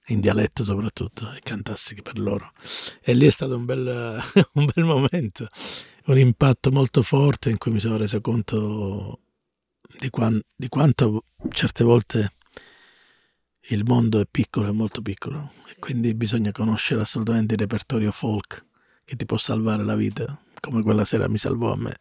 in 0.08 0.20
dialetto 0.20 0.64
soprattutto, 0.64 1.32
e 1.32 1.40
cantassi 1.42 1.94
per 2.02 2.18
loro. 2.18 2.52
E 3.02 3.14
lì 3.14 3.26
è 3.26 3.30
stato 3.30 3.56
un 3.56 3.64
bel, 3.64 4.20
un 4.54 4.68
bel 4.72 4.84
momento, 4.84 5.48
un 6.06 6.18
impatto 6.18 6.70
molto 6.70 7.02
forte 7.02 7.50
in 7.50 7.58
cui 7.58 7.72
mi 7.72 7.80
sono 7.80 7.96
reso 7.96 8.20
conto 8.20 9.20
di, 9.98 10.10
quan, 10.10 10.40
di 10.54 10.68
quanto 10.68 11.24
certe 11.50 11.84
volte 11.84 12.34
il 13.70 13.84
mondo 13.84 14.20
è 14.20 14.26
piccolo, 14.30 14.68
è 14.68 14.72
molto 14.72 15.02
piccolo, 15.02 15.52
e 15.68 15.76
quindi 15.78 16.14
bisogna 16.14 16.52
conoscere 16.52 17.02
assolutamente 17.02 17.54
il 17.54 17.60
repertorio 17.60 18.12
folk 18.12 18.64
che 19.04 19.16
ti 19.16 19.26
può 19.26 19.36
salvare 19.36 19.84
la 19.84 19.94
vita, 19.94 20.40
come 20.60 20.82
quella 20.82 21.04
sera 21.04 21.28
mi 21.28 21.38
salvò 21.38 21.72
a 21.72 21.76
me. 21.76 22.00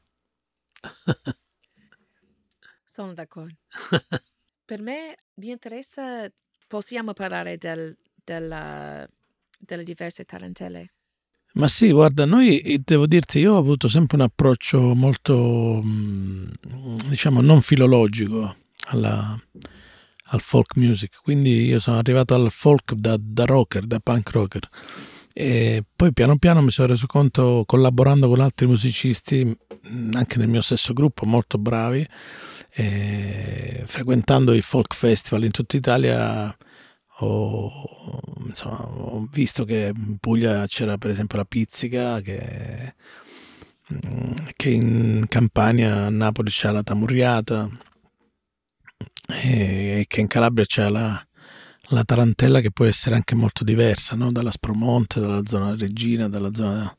Sono 2.83 3.13
d'accordo. 3.13 3.57
per 4.65 4.81
me 4.81 5.15
mi 5.35 5.49
interessa, 5.49 6.31
possiamo 6.67 7.13
parlare 7.13 7.57
del, 7.57 7.97
della, 8.23 9.07
delle 9.59 9.83
diverse 9.83 10.25
tarantelle? 10.25 10.96
Ma 11.57 11.67
sì, 11.67 11.91
guarda, 11.91 12.25
noi 12.25 12.81
devo 12.85 13.07
dirti, 13.07 13.39
io 13.39 13.55
ho 13.55 13.57
avuto 13.57 13.87
sempre 13.87 14.15
un 14.17 14.23
approccio 14.23 14.93
molto, 14.93 15.81
mm, 15.83 16.45
diciamo, 17.09 17.41
non 17.41 17.61
filologico 17.61 18.55
alla, 18.89 19.35
al 20.25 20.39
folk 20.39 20.75
music, 20.75 21.19
quindi 21.23 21.65
io 21.65 21.79
sono 21.79 21.97
arrivato 21.97 22.35
al 22.35 22.51
folk 22.51 22.93
da, 22.93 23.17
da 23.19 23.45
rocker, 23.45 23.87
da 23.87 23.99
punk 23.99 24.29
rocker. 24.29 24.69
E 25.33 25.83
poi 25.95 26.13
piano 26.13 26.37
piano 26.37 26.61
mi 26.61 26.69
sono 26.69 26.89
reso 26.89 27.07
conto, 27.07 27.63
collaborando 27.65 28.27
con 28.27 28.39
altri 28.39 28.67
musicisti, 28.67 29.43
mm, 29.43 30.13
anche 30.13 30.37
nel 30.37 30.49
mio 30.49 30.61
stesso 30.61 30.93
gruppo, 30.93 31.25
molto 31.25 31.57
bravi, 31.57 32.07
frequentando 32.69 34.53
i 34.53 34.61
folk 34.61 34.93
festival 34.93 35.43
in 35.43 35.51
tutta 35.51 35.75
Italia, 35.75 36.55
ho, 37.19 38.19
insomma, 38.45 38.85
ho, 38.85 39.27
visto 39.31 39.65
che 39.65 39.91
in 39.95 40.17
Puglia 40.19 40.65
c'era 40.67 40.97
per 40.97 41.09
esempio 41.11 41.37
la 41.37 41.45
pizzica, 41.45 42.21
che, 42.21 42.93
mm, 43.93 44.47
che 44.55 44.69
in 44.69 45.25
Campania 45.27 46.05
a 46.05 46.09
Napoli 46.09 46.49
c'è 46.49 46.71
la 46.71 46.83
tamurriata 46.83 47.69
e 49.27 50.05
che 50.07 50.19
in 50.21 50.27
Calabria 50.27 50.65
c'è 50.65 50.89
la, 50.89 51.27
la 51.89 52.03
tarantella 52.03 52.61
che 52.61 52.71
può 52.71 52.85
essere 52.85 53.15
anche 53.15 53.35
molto 53.35 53.63
diversa 53.63 54.15
no? 54.15 54.31
dalla 54.31 54.51
Spromonte, 54.51 55.19
dalla 55.19 55.41
zona 55.45 55.75
Regina, 55.75 56.29
dalla 56.29 56.53
zona 56.53 56.95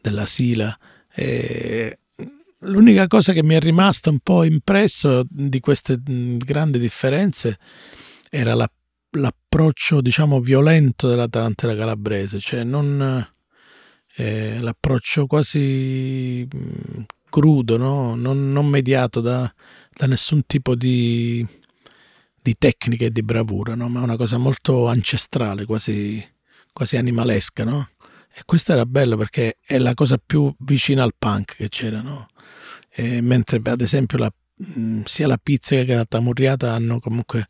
della 0.00 0.26
Sila. 0.26 0.76
E 1.14 1.98
l'unica 2.60 3.06
cosa 3.06 3.32
che 3.32 3.42
mi 3.42 3.54
è 3.54 3.60
rimasta 3.60 4.10
un 4.10 4.18
po' 4.20 4.44
impresso 4.44 5.24
di 5.28 5.60
queste 5.60 5.98
grandi 6.02 6.78
differenze 6.78 7.58
era 8.30 8.54
la, 8.54 8.70
l'approccio, 9.12 10.00
diciamo, 10.00 10.40
violento 10.40 11.08
della 11.08 11.28
tarantella 11.28 11.74
calabrese, 11.76 12.38
cioè 12.40 12.64
non 12.64 13.26
eh, 14.16 14.60
l'approccio 14.60 15.26
quasi 15.26 16.46
crudo, 17.28 17.76
no? 17.76 18.14
non, 18.14 18.50
non 18.50 18.66
mediato 18.66 19.20
da, 19.20 19.52
da 19.90 20.06
nessun 20.06 20.44
tipo 20.46 20.74
di 20.74 21.46
di 22.42 22.56
tecnica 22.58 23.04
e 23.04 23.10
di 23.10 23.22
bravura, 23.22 23.76
no? 23.76 23.88
ma 23.88 24.02
una 24.02 24.16
cosa 24.16 24.36
molto 24.36 24.88
ancestrale, 24.88 25.64
quasi, 25.64 26.26
quasi 26.72 26.96
animalesca. 26.96 27.62
No? 27.62 27.90
E 28.34 28.42
questo 28.44 28.72
era 28.72 28.84
bello 28.84 29.16
perché 29.16 29.58
è 29.64 29.78
la 29.78 29.94
cosa 29.94 30.18
più 30.18 30.52
vicina 30.58 31.04
al 31.04 31.14
punk 31.16 31.56
che 31.56 31.68
c'era. 31.68 32.02
Mentre 32.96 33.60
ad 33.62 33.80
esempio 33.80 34.18
la, 34.18 34.32
sia 35.04 35.26
la 35.28 35.38
pizza 35.40 35.82
che 35.84 35.94
la 35.94 36.04
tamurriata 36.04 36.72
hanno 36.72 36.98
comunque 36.98 37.46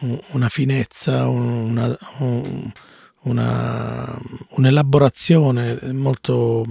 una 0.00 0.48
finezza, 0.48 1.26
una, 1.26 1.96
una, 3.22 4.18
un'elaborazione 4.50 5.92
molto, 5.92 6.64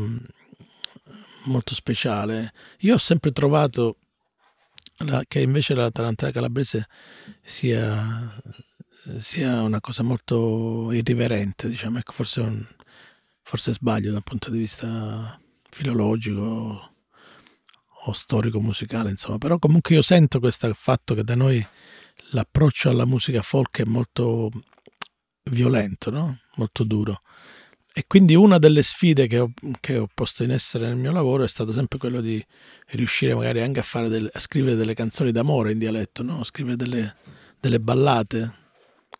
molto 1.43 1.73
speciale. 1.73 2.53
Io 2.79 2.95
ho 2.95 2.99
sempre 2.99 3.31
trovato 3.31 3.97
la, 4.99 5.23
che 5.27 5.41
invece 5.41 5.73
la 5.75 5.91
tarantella 5.91 6.31
calabrese 6.31 6.87
sia, 7.41 8.41
sia, 9.17 9.61
una 9.61 9.81
cosa 9.81 10.03
molto 10.03 10.91
irriverente, 10.91 11.67
diciamo, 11.67 11.97
ecco, 11.99 12.13
forse, 12.13 12.39
un, 12.41 12.65
forse 13.41 13.73
sbaglio 13.73 14.11
dal 14.11 14.23
punto 14.23 14.49
di 14.49 14.59
vista 14.59 15.39
filologico 15.69 16.91
o 18.07 18.13
storico-musicale, 18.13 19.09
insomma, 19.09 19.37
però 19.39 19.57
comunque 19.57 19.95
io 19.95 20.01
sento 20.01 20.39
questo 20.39 20.71
fatto 20.75 21.15
che 21.15 21.23
da 21.23 21.35
noi 21.35 21.65
l'approccio 22.31 22.89
alla 22.89 23.05
musica 23.05 23.41
folk 23.41 23.81
è 23.81 23.85
molto 23.85 24.49
violento, 25.43 26.09
no? 26.09 26.39
molto 26.55 26.83
duro. 26.83 27.21
E 27.97 28.05
quindi 28.07 28.35
una 28.35 28.57
delle 28.57 28.83
sfide 28.83 29.25
che 29.25 29.39
ho, 29.39 29.53
che 29.79 29.97
ho, 29.97 30.09
posto 30.13 30.43
in 30.43 30.51
essere 30.51 30.87
nel 30.87 30.97
mio 30.97 31.13
lavoro 31.13 31.43
è 31.43 31.47
stato 31.47 31.71
sempre 31.71 31.97
quello 31.97 32.19
di 32.19 32.45
riuscire 32.87 33.33
magari 33.33 33.61
anche 33.61 33.79
a, 33.79 34.07
delle, 34.07 34.29
a 34.33 34.39
scrivere 34.39 34.75
delle 34.75 34.93
canzoni 34.93 35.31
d'amore 35.31 35.71
in 35.71 35.79
dialetto, 35.79 36.21
no? 36.21 36.43
scrivere 36.43 36.75
delle, 36.75 37.15
delle 37.57 37.79
ballate 37.79 38.53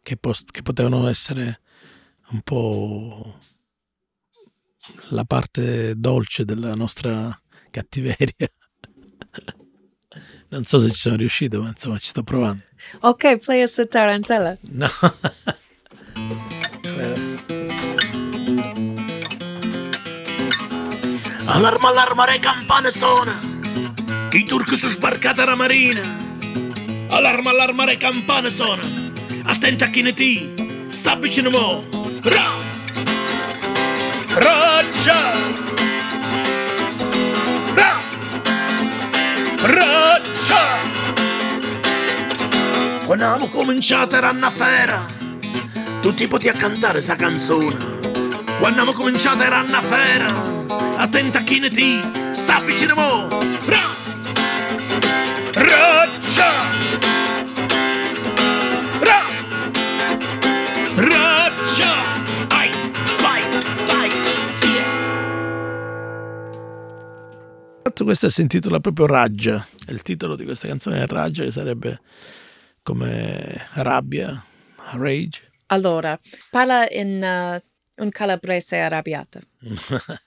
che, 0.02 0.18
post, 0.18 0.52
che 0.52 0.62
potevano 0.62 1.08
essere 1.08 1.62
un 2.32 2.41
po' 2.41 3.39
la 5.10 5.24
parte 5.24 5.98
dolce 5.98 6.44
della 6.44 6.74
nostra 6.74 7.39
cattiveria. 7.72 8.50
Non 10.48 10.63
so 10.63 10.80
se 10.80 10.89
ci 10.91 10.98
sono 10.98 11.18
riuscito, 11.18 11.60
ma 11.62 11.70
insomma 11.70 11.98
ci 11.98 12.08
sto 12.08 12.24
provando. 12.24 12.63
Ok, 13.02 13.38
play 13.45 13.63
us 13.63 13.80
a 13.80 13.86
tarantella. 13.86 14.58
No. 14.63 14.88
Allarma, 21.48 21.89
allarma, 21.89 22.26
re 22.26 22.39
campane 22.39 22.91
suona. 22.91 23.39
I 24.32 24.43
turchi 24.45 24.76
sono 24.76 24.91
sbarcati 24.91 25.41
alla 25.41 25.56
marina. 25.56 26.02
Allarma, 27.10 27.52
allarma, 27.52 27.86
re 27.86 27.98
campane 27.98 28.50
suona. 28.50 28.84
Attenta 29.43 29.86
a 29.86 29.89
chi 29.89 30.02
ne 30.02 30.13
ti 30.13 30.54
sta 30.89 31.15
vicino 31.15 31.50
mo. 31.50 31.84
Ra! 32.24 32.50
Roccia! 34.34 35.32
Ra! 37.74 38.02
Roccia! 39.62 39.94
Quando 43.15 43.34
abbiamo 43.34 43.49
cominciato 43.49 44.17
era 44.17 44.30
una 44.32 44.51
fera, 44.51 45.06
tutti 46.01 46.28
potevi 46.28 46.58
cantare 46.58 46.95
questa 46.95 47.15
canzone. 47.15 47.78
Quando 48.60 48.82
abbiamo 48.82 48.91
cominciato 48.91 49.41
era 49.41 49.62
una 49.62 49.82
fera, 49.82 50.28
attenta 50.97 51.39
chi 51.43 51.60
ne 51.60 51.69
ti 51.69 51.97
sta 52.32 52.60
vicino 52.60 52.91
a 52.91 52.95
mo. 52.97 53.30
Ra! 53.67 53.95
Roccia! 55.54 56.51
Ra! 58.99 59.23
Roccia! 60.95 61.93
Ai, 62.49 62.69
vai, 63.21 63.41
vai, 63.86 64.10
via! 64.60 64.84
Questo 68.04 68.30
si 68.30 68.41
intitola 68.41 68.82
proprio 68.82 69.06
Raggia. 69.06 69.65
Il 69.88 70.01
titolo 70.01 70.36
di 70.36 70.43
questa 70.43 70.67
canzone 70.67 71.01
è 71.01 71.08
Raggia, 71.08 71.45
che 71.45 71.51
sarebbe 71.51 72.01
come 72.86 73.67
rabbia, 73.74 74.45
rage. 74.93 75.52
Allora, 75.67 76.17
parla 76.52 76.88
in 76.91 77.19
uh, 77.19 78.04
un 78.04 78.10
calabrese 78.12 78.80
arrabbiato. 78.80 79.39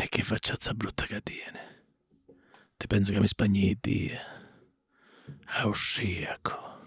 E 0.00 0.08
che 0.08 0.22
facciazza 0.22 0.74
brutta 0.74 1.06
che 1.06 1.20
tiene. 1.22 1.86
Ti 2.76 2.86
pensi 2.86 3.12
che 3.12 3.18
mi 3.18 3.26
spagni 3.26 3.76
di 3.80 4.08
austriaco. 5.44 6.86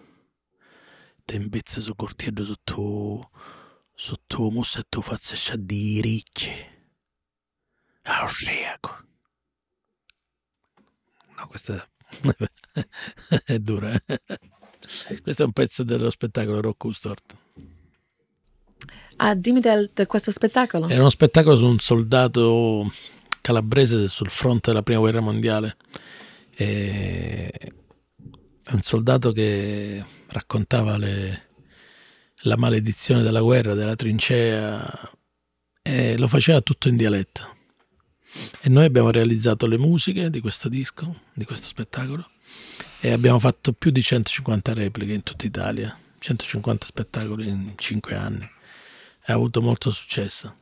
Ti 1.26 1.36
imbizzi 1.36 1.82
su 1.82 1.94
cortiello 1.94 2.46
sotto 2.46 3.32
sotto 3.94 4.50
mussa 4.50 4.80
e 4.80 4.86
tu 4.88 5.02
faccia 5.02 5.36
sciaddi 5.36 6.00
ricchi. 6.00 6.50
Austriaco. 8.04 9.06
No, 11.36 11.48
questa 11.48 11.86
è 13.46 13.60
dura. 13.60 13.94
Eh? 13.94 14.20
Questo 15.22 15.44
è 15.44 15.46
un 15.46 15.52
pezzo 15.52 15.84
dello 15.84 16.10
spettacolo 16.10 16.62
Rocco 16.62 16.92
Storto. 16.92 17.40
Ah, 19.18 19.36
dimmi 19.36 19.60
del, 19.60 19.92
di 19.94 20.06
questo 20.06 20.32
spettacolo. 20.32 20.88
Era 20.88 21.02
uno 21.02 21.10
spettacolo 21.10 21.56
su 21.56 21.66
un 21.66 21.80
soldato 21.80 22.92
calabrese 23.42 24.08
sul 24.08 24.30
fronte 24.30 24.72
della 24.72 24.82
prima 24.84 25.00
guerra 25.00 25.20
mondiale. 25.20 25.78
E 26.56 27.52
è 28.64 28.74
un 28.74 28.82
soldato 28.82 29.32
che 29.32 30.04
raccontava 30.28 30.98
le, 30.98 31.50
la 32.44 32.58
maledizione 32.58 33.22
della 33.22 33.42
guerra, 33.42 33.74
della 33.74 33.96
trincea 33.96 35.12
e 35.82 36.18
lo 36.18 36.28
faceva 36.28 36.62
tutto 36.62 36.88
in 36.88 36.96
dialetto. 36.96 37.58
E 38.62 38.70
noi 38.70 38.86
abbiamo 38.86 39.12
realizzato 39.12 39.68
le 39.68 39.78
musiche 39.78 40.30
di 40.30 40.40
questo 40.40 40.70
disco, 40.70 41.22
di 41.34 41.46
questo 41.46 41.68
spettacolo 41.68 42.30
e 43.00 43.12
abbiamo 43.12 43.40
fatto 43.40 43.74
più 43.74 43.92
di 43.92 44.02
150 44.02 44.74
repliche 44.74 45.14
in 45.14 45.24
tutta 45.24 45.46
Italia, 45.46 45.98
150 46.20 46.86
spettacoli 46.86 47.48
in 47.48 47.74
5 47.76 48.16
anni. 48.16 48.44
E 48.44 49.32
ha 49.32 49.36
avuto 49.36 49.62
molto 49.62 49.92
successo. 49.92 50.56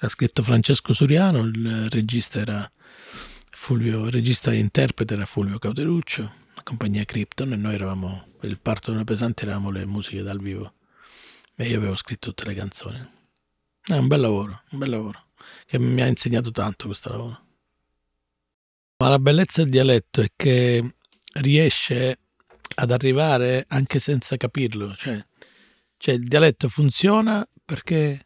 Ha 0.00 0.08
scritto 0.08 0.42
Francesco 0.42 0.92
Suriano, 0.92 1.40
il 1.44 1.88
regista 1.90 2.40
era 2.40 2.70
Fulvio, 3.50 4.06
il 4.06 4.12
regista 4.12 4.52
e 4.52 4.58
interprete 4.58 5.14
era 5.14 5.26
Fulvio 5.26 5.58
Cauteruccio, 5.58 6.32
la 6.54 6.62
compagnia 6.62 7.04
Krypton 7.04 7.52
e 7.52 7.56
noi 7.56 7.74
eravamo, 7.74 8.26
il 8.42 8.58
parto 8.58 8.90
della 8.90 9.04
pesante 9.04 9.44
eravamo 9.44 9.70
le 9.70 9.86
musiche 9.86 10.22
dal 10.22 10.40
vivo 10.40 10.74
e 11.56 11.66
io 11.68 11.78
avevo 11.78 11.96
scritto 11.96 12.28
tutte 12.32 12.48
le 12.48 12.54
canzoni. 12.54 13.10
È 13.82 13.96
un 13.96 14.06
bel 14.06 14.20
lavoro, 14.20 14.62
un 14.70 14.78
bel 14.78 14.90
lavoro, 14.90 15.27
che 15.66 15.78
mi 15.78 16.02
ha 16.02 16.06
insegnato 16.06 16.50
tanto 16.50 16.86
questo 16.86 17.10
lavoro. 17.10 17.46
Ma 18.98 19.08
la 19.08 19.18
bellezza 19.18 19.62
del 19.62 19.70
dialetto 19.70 20.20
è 20.20 20.30
che 20.34 20.94
riesce 21.34 22.18
ad 22.74 22.90
arrivare 22.90 23.64
anche 23.68 23.98
senza 23.98 24.36
capirlo, 24.36 24.94
cioè, 24.94 25.24
cioè 25.96 26.14
il 26.14 26.26
dialetto 26.26 26.68
funziona 26.68 27.48
perché 27.64 28.24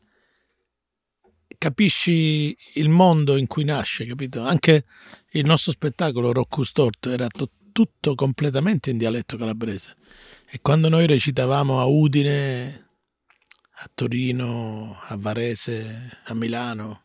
capisci 1.59 2.57
il 2.75 2.89
mondo 2.89 3.37
in 3.37 3.47
cui 3.47 3.65
nasce, 3.65 4.05
capito? 4.05 4.43
Anche 4.43 4.85
il 5.33 5.45
nostro 5.45 5.73
spettacolo 5.73 6.33
Rocco 6.33 6.65
Storto 6.65 7.11
era 7.11 7.29
to- 7.29 7.51
tutto 7.73 8.15
completamente 8.15 8.91
in 8.91 8.99
dialetto 8.99 9.37
calabrese 9.37 9.97
e 10.51 10.61
quando 10.61 10.89
noi 10.89 11.07
recitavamo 11.07 11.81
a 11.81 11.85
Udine, 11.85 12.89
a 13.77 13.91
Torino, 13.95 14.99
a 15.01 15.17
Varese, 15.17 16.19
a 16.25 16.35
Milano, 16.35 17.02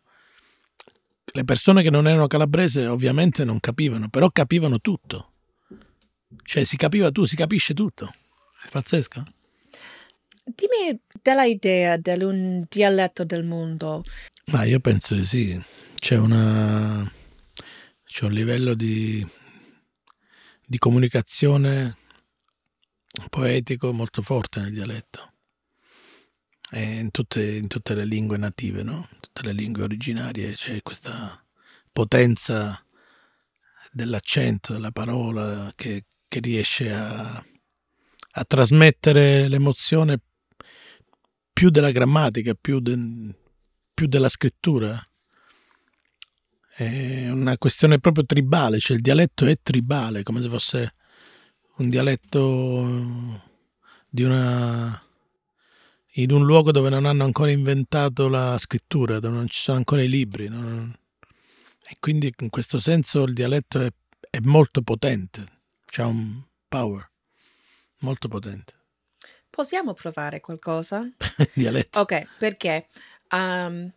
le 1.38 1.43
persone 1.43 1.84
che 1.84 1.91
non 1.91 2.08
erano 2.08 2.26
calabrese 2.26 2.88
ovviamente 2.88 3.45
non 3.45 3.60
capivano, 3.60 4.10
però 4.10 4.32
capivano 4.32 4.80
tutto. 4.80 5.34
Cioè 6.41 6.63
si 6.63 6.78
capiva 6.78 7.12
tu, 7.12 7.26
si 7.26 7.36
capisce 7.36 7.76
tutto. 7.76 8.12
È 8.63 8.67
pazzesco. 8.69 9.23
Dimmi 10.43 11.00
della 11.21 11.43
idea 11.43 11.95
di 11.95 12.23
un 12.23 12.65
dialetto 12.67 13.23
del 13.23 13.43
mondo. 13.43 14.04
Ma 14.45 14.63
io 14.63 14.80
penso 14.80 15.13
di 15.13 15.26
sì. 15.28 15.62
C'è 16.00 16.17
una 16.17 17.08
c'è 18.04 18.26
un 18.26 18.32
livello 18.32 18.73
di, 18.73 19.23
di 20.65 20.78
comunicazione 20.80 21.95
poetico 23.30 23.93
molto 23.93 24.23
forte 24.23 24.60
nel 24.60 24.73
dialetto. 24.73 25.34
In 26.71 27.12
tutte, 27.12 27.56
in 27.56 27.67
tutte 27.67 27.93
le 27.93 28.03
lingue 28.03 28.38
native, 28.38 28.84
no? 28.84 29.08
Tutte 29.21 29.41
le 29.43 29.53
lingue 29.53 29.84
originarie 29.84 30.51
c'è 30.51 30.82
questa 30.82 31.41
potenza 31.93 32.84
dell'accento, 33.91 34.73
della 34.73 34.91
parola 34.91 35.71
che, 35.75 36.03
che 36.27 36.39
riesce 36.39 36.91
a, 36.91 37.41
a 38.32 38.43
trasmettere 38.43 39.47
l'emozione 39.47 40.19
più 41.53 41.69
della 41.69 41.91
grammatica, 41.91 42.53
più, 42.53 42.80
de, 42.82 43.34
più 43.93 44.08
della 44.08 44.30
scrittura. 44.30 45.01
È 46.75 47.30
una 47.30 47.58
questione 47.58 47.99
proprio 47.99 48.25
tribale, 48.25 48.77
cioè 48.77 48.97
il 48.97 49.01
dialetto 49.01 49.45
è 49.45 49.58
tribale, 49.63 50.21
come 50.21 50.41
se 50.41 50.49
fosse 50.49 50.95
un 51.77 51.89
dialetto 51.89 53.41
di 54.10 54.23
una 54.23 55.01
in 56.19 56.32
un 56.32 56.45
luogo 56.45 56.71
dove 56.71 56.89
non 56.89 57.06
hanno 57.06 57.23
ancora 57.23 57.51
inventato 57.51 58.27
la 58.27 58.58
scrittura, 58.58 59.19
dove 59.19 59.36
non 59.36 59.47
ci 59.47 59.60
sono 59.62 59.77
ancora 59.77 60.01
i 60.01 60.08
libri. 60.08 60.47
non- 60.47 60.93
E 61.89 61.95
quindi 61.99 62.34
in 62.39 62.49
questo 62.49 62.80
senso 62.80 63.23
il 63.23 63.34
dialetto 63.34 63.80
è, 63.80 63.89
è 64.30 64.39
molto 64.41 64.82
potente, 64.82 65.45
ha 65.97 66.06
un 66.06 66.41
power 66.67 67.10
molto 67.99 68.27
potente. 68.27 68.73
Possiamo 69.49 69.93
provare 69.93 70.41
qualcosa? 70.41 71.10
Dialetto. 71.53 71.99
Ok, 72.01 72.27
perché 72.38 72.88
um, 73.32 73.89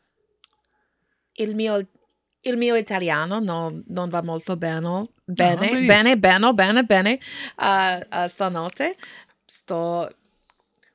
il, 1.33 1.55
mio, 1.57 1.89
il 2.43 2.57
mio 2.57 2.77
italiano 2.77 3.41
non, 3.41 3.83
non 3.89 4.09
va 4.09 4.23
molto 4.23 4.57
bene, 4.57 5.09
bene, 5.25 5.57
benissimo. 5.57 5.87
bene, 5.87 6.17
bene, 6.19 6.53
bene, 6.55 6.85
bene. 6.85 7.19
Uh, 7.59 8.17
uh, 8.17 8.27
stanotte 8.29 8.97
sto 9.45 10.09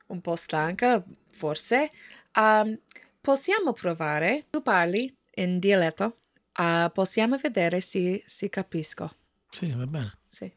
un 0.06 0.20
po' 0.20 0.36
stanca, 0.36 1.02
forse. 1.30 1.90
Um, 2.34 2.78
possiamo 3.20 3.72
provare? 3.72 4.46
Tu 4.50 4.62
parli 4.62 5.14
in 5.36 5.58
dialetto? 5.58 6.18
Uh, 6.58 6.90
possiamo 6.92 7.36
vedere 7.36 7.80
se, 7.80 8.22
se 8.26 8.48
capisco. 8.48 9.10
Sì, 9.50 9.70
va 9.72 9.86
bene. 9.86 10.18
Sì. 10.28 10.50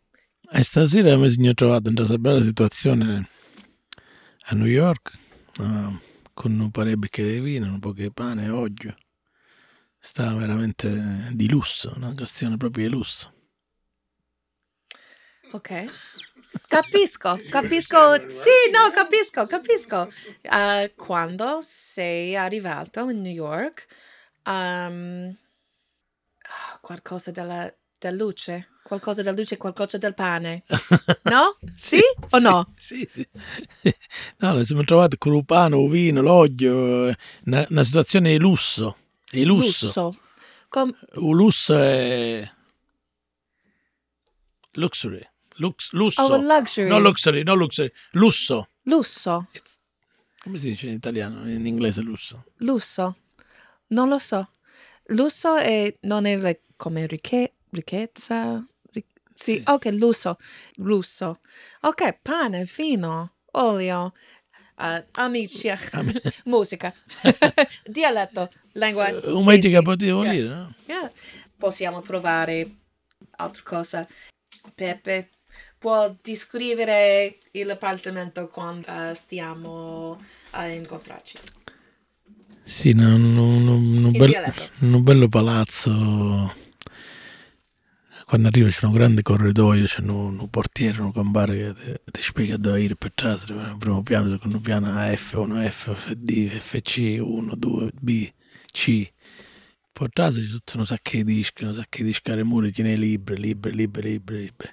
E 0.52 0.64
stasera 0.64 1.16
mi 1.18 1.30
sono 1.30 1.54
trovato 1.54 1.90
in 1.90 1.96
questa 1.96 2.18
bella 2.18 2.42
situazione 2.42 3.30
a 4.46 4.56
New 4.56 4.66
York 4.66 5.18
eh, 5.60 5.98
con 6.34 6.60
un 6.60 6.72
paio 6.72 6.88
di 6.88 6.98
bicchieri 6.98 7.34
di 7.34 7.40
vino, 7.40 7.68
un 7.68 7.80
po' 7.80 7.94
di 7.94 8.12
pane 8.12 8.46
e 8.46 8.50
olio. 8.50 8.96
Sta 10.00 10.34
veramente 10.34 11.30
di 11.34 11.50
lusso, 11.50 11.94
una 11.96 12.14
questione 12.16 12.58
proprio 12.58 12.88
di 12.88 12.94
lusso. 12.94 13.34
Ok. 15.52 15.86
Capisco, 16.70 17.42
capisco. 17.50 18.30
Sì, 18.30 18.70
no, 18.72 18.92
capisco, 18.94 19.48
capisco. 19.48 20.08
Uh, 20.44 20.94
quando 20.96 21.62
sei 21.64 22.36
arrivato 22.36 23.10
in 23.10 23.22
New 23.22 23.32
York, 23.32 23.88
um, 24.46 25.36
qualcosa 26.80 27.32
della, 27.32 27.74
della 27.98 28.16
luce, 28.16 28.68
qualcosa 28.84 29.24
della 29.24 29.36
luce, 29.36 29.58
qualcosa 29.58 29.98
del 29.98 30.14
pane. 30.14 30.64
No? 31.24 31.58
Sì 31.76 32.00
o 32.32 32.40
no? 32.40 32.74
Sì, 32.76 33.06
sì. 33.10 33.28
No, 34.38 34.58
ci 34.60 34.66
siamo 34.66 34.84
trovati 34.84 35.18
con 35.18 35.34
il 35.34 35.46
pane, 35.46 35.80
il 35.80 35.90
vino, 35.90 36.22
l'olio, 36.22 37.14
una, 37.46 37.66
una 37.70 37.84
situazione 37.84 38.32
di 38.32 38.38
lusso. 38.38 38.96
Di 39.30 39.44
lusso. 39.44 39.86
Lusso. 39.86 40.20
Com- 40.70 40.96
Il 41.16 41.36
lusso 41.36 41.78
è... 41.78 42.48
Luxury. 44.74 45.29
Lux, 45.60 45.92
lusso. 45.92 46.22
oh, 46.24 46.38
luxury. 46.38 46.88
No 46.88 47.00
luxury, 47.00 47.44
no 47.44 47.54
luxury. 47.56 47.92
Lusso. 48.12 48.68
Lusso. 48.84 49.48
Come 50.44 50.58
si 50.58 50.70
dice 50.70 50.88
in 50.88 50.94
italiano? 50.94 51.50
In 51.50 51.66
inglese 51.66 52.02
lusso. 52.02 52.46
Lusso. 52.58 53.18
Non 53.88 54.08
lo 54.10 54.20
so. 54.20 54.50
Lusso 55.08 55.56
è, 55.56 55.94
non 56.02 56.26
è 56.26 56.38
le- 56.38 56.62
come 56.78 57.06
ricche- 57.08 57.56
ricchezza. 57.72 58.66
ri- 58.92 59.06
sì, 59.34 59.56
Sì. 59.56 59.64
ok, 59.66 59.86
lusso. 59.92 60.38
Lusso. 60.76 61.40
Ok, 61.82 62.20
pane, 62.22 62.66
vino, 62.78 63.34
olio, 63.54 64.14
eh, 64.78 65.06
amici, 65.14 65.70
musica, 66.46 66.94
dialetto, 67.86 68.50
lingua. 68.74 69.08
Un 69.26 69.44
medica 69.44 69.78
Etsy. 69.80 69.84
potevo 69.84 70.24
Yeah. 70.24 70.32
dire, 70.34 70.48
no? 70.48 70.74
Yeah. 70.86 71.12
Possiamo 71.58 72.02
provare 72.02 72.76
altra 73.38 73.64
cosa. 73.64 74.08
Peppe 74.74 75.30
può 75.80 76.14
descrivere 76.22 77.38
l'appartamento 77.54 78.48
quando 78.50 78.86
eh, 78.88 79.16
stiamo 79.16 80.22
a 80.52 80.68
incontrarci. 80.68 81.38
Sì, 82.64 82.94
no, 82.94 83.18
no, 83.18 83.58
no, 83.58 83.76
un, 83.76 84.12
bel- 84.12 84.70
un 84.82 85.02
bello 85.02 85.28
palazzo. 85.28 86.54
Quando 88.26 88.48
arriva 88.48 88.70
c'è 88.70 88.86
un 88.86 88.92
grande 88.92 89.24
corridoio, 89.24 89.86
c'è 89.86 90.02
un, 90.02 90.38
un 90.40 90.50
portiere, 90.52 91.02
un 91.02 91.12
compare 91.12 91.74
che 91.74 92.02
ti, 92.12 92.22
spiega 92.22 92.58
dove 92.58 92.80
ir 92.82 92.94
per 92.94 93.12
trasre, 93.16 93.56
il 93.56 93.76
primo 93.80 94.04
piano, 94.04 94.30
secondo 94.30 94.60
piano, 94.60 94.92
F1, 94.92 95.68
F, 95.68 95.96
FD, 95.96 96.50
FC, 96.50 97.18
1, 97.20 97.56
2, 97.56 97.92
B, 98.00 98.32
C. 98.72 99.12
Poi 99.92 100.10
trasre 100.14 100.44
c'è 100.44 100.50
tutto 100.50 100.78
un 100.78 100.86
sacco 100.86 101.10
di 101.12 101.24
dischi, 101.24 101.64
un 101.64 101.74
sacco 101.74 101.98
di 101.98 102.04
dischi 102.04 102.30
ai 102.30 102.44
muri, 102.44 102.72
tiene 102.72 102.96
libri, 102.96 103.36
libri, 103.36 103.74
libri, 103.74 104.10
libri, 104.12 104.42
libri. 104.42 104.70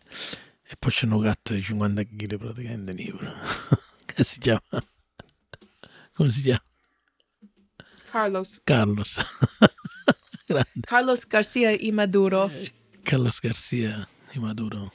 E 0.68 0.74
poi 0.78 0.90
c'è 0.90 1.06
un 1.06 1.20
gatto 1.20 1.52
di 1.52 1.62
50 1.62 2.02
kg 2.02 2.38
praticamente 2.38 2.90
in 2.90 2.96
libro. 2.96 3.32
che 4.04 4.24
si 4.24 4.40
chiama? 4.40 4.60
Come 6.14 6.30
si 6.30 6.42
chiama? 6.42 6.62
Carlos. 8.10 8.60
Carlos. 8.64 9.20
Grande. 10.46 10.80
Carlos 10.86 11.26
Garcia 11.26 11.70
y 11.70 11.92
Maduro. 11.92 12.50
Carlos 13.02 13.40
Garcia 13.40 14.08
di 14.32 14.38
Maduro, 14.38 14.92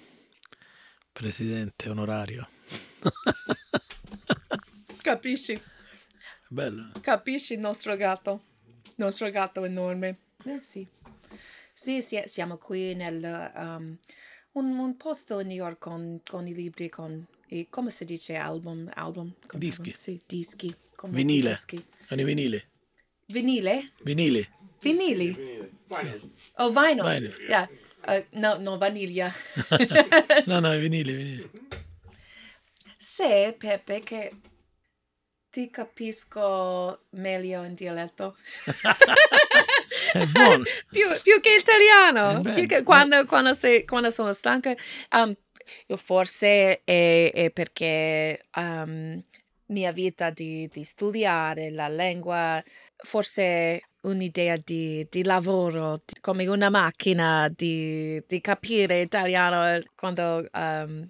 presidente 1.13 1.89
onorario. 1.89 2.47
Capisci? 5.01 5.61
Bello. 6.47 6.91
Capisci 7.01 7.53
il 7.53 7.59
nostro 7.59 7.95
gatto? 7.95 8.43
Il 8.83 8.93
nostro 8.95 9.29
gatto 9.29 9.63
enorme. 9.63 10.17
Eh, 10.45 10.59
sì. 10.61 10.85
Sì, 11.73 12.01
sì, 12.01 12.21
siamo 12.25 12.57
qui 12.57 12.93
nel 12.95 13.51
um, 13.55 13.97
un, 14.53 14.77
un 14.77 14.97
posto 14.97 15.39
in 15.39 15.47
New 15.47 15.55
York 15.57 15.79
con, 15.79 16.21
con 16.27 16.47
i 16.47 16.53
libri, 16.53 16.89
con 16.89 17.25
i, 17.47 17.67
come 17.69 17.89
si 17.89 18.05
dice 18.05 18.35
album? 18.35 18.89
album 18.93 19.33
con 19.47 19.59
Dischi. 19.59 19.81
album? 19.81 19.95
Sì, 19.95 20.21
dischi. 20.25 20.75
Vinile. 21.03 21.49
dischi. 21.49 21.83
Con 22.07 22.19
i 22.19 22.23
vinili. 22.23 22.63
Vinile? 23.27 23.93
Vinili. 24.03 24.47
Vinili. 24.81 25.69
Oh, 26.57 26.69
vinyl. 26.71 27.03
Vinyl. 27.03 27.35
Yeah. 27.47 27.69
Eh, 28.07 28.27
no, 28.31 28.57
no, 28.57 28.77
vaniglia. 28.77 29.31
No, 30.45 30.59
no, 30.59 30.73
i 30.73 30.79
vinili. 30.79 31.49
Se, 32.97 33.55
Peppe, 33.57 34.01
che 34.01 34.31
ti 35.49 35.69
capisco 35.69 37.05
meglio 37.11 37.63
in 37.63 37.73
dialetto. 37.73 38.35
Più, 40.89 41.07
più 41.21 41.39
che 41.39 41.55
italiano. 41.59 42.39
Eh 42.49 42.53
più 42.53 42.65
che 42.67 42.83
quando, 42.83 43.25
quando, 43.25 43.53
sei- 43.53 43.85
quando 43.85 44.11
sono 44.11 44.33
stanca. 44.33 44.73
Um, 45.15 45.35
io 45.87 45.97
forse 45.97 46.81
è, 46.83 47.31
è 47.33 47.49
perché 47.51 48.41
um, 48.57 49.21
mia 49.67 49.91
vita 49.91 50.29
di, 50.29 50.67
di 50.71 50.83
studiare 50.83 51.69
la 51.71 51.87
lingua, 51.87 52.61
forse 52.97 53.81
un'idea 54.01 54.57
di, 54.63 55.05
di 55.09 55.23
lavoro, 55.23 56.01
di- 56.05 56.19
come 56.19 56.47
una 56.47 56.69
macchina 56.69 57.49
di, 57.55 58.21
di 58.27 58.41
capire 58.41 59.01
italiano 59.01 59.81
quando 59.95 60.45
um, 60.53 61.07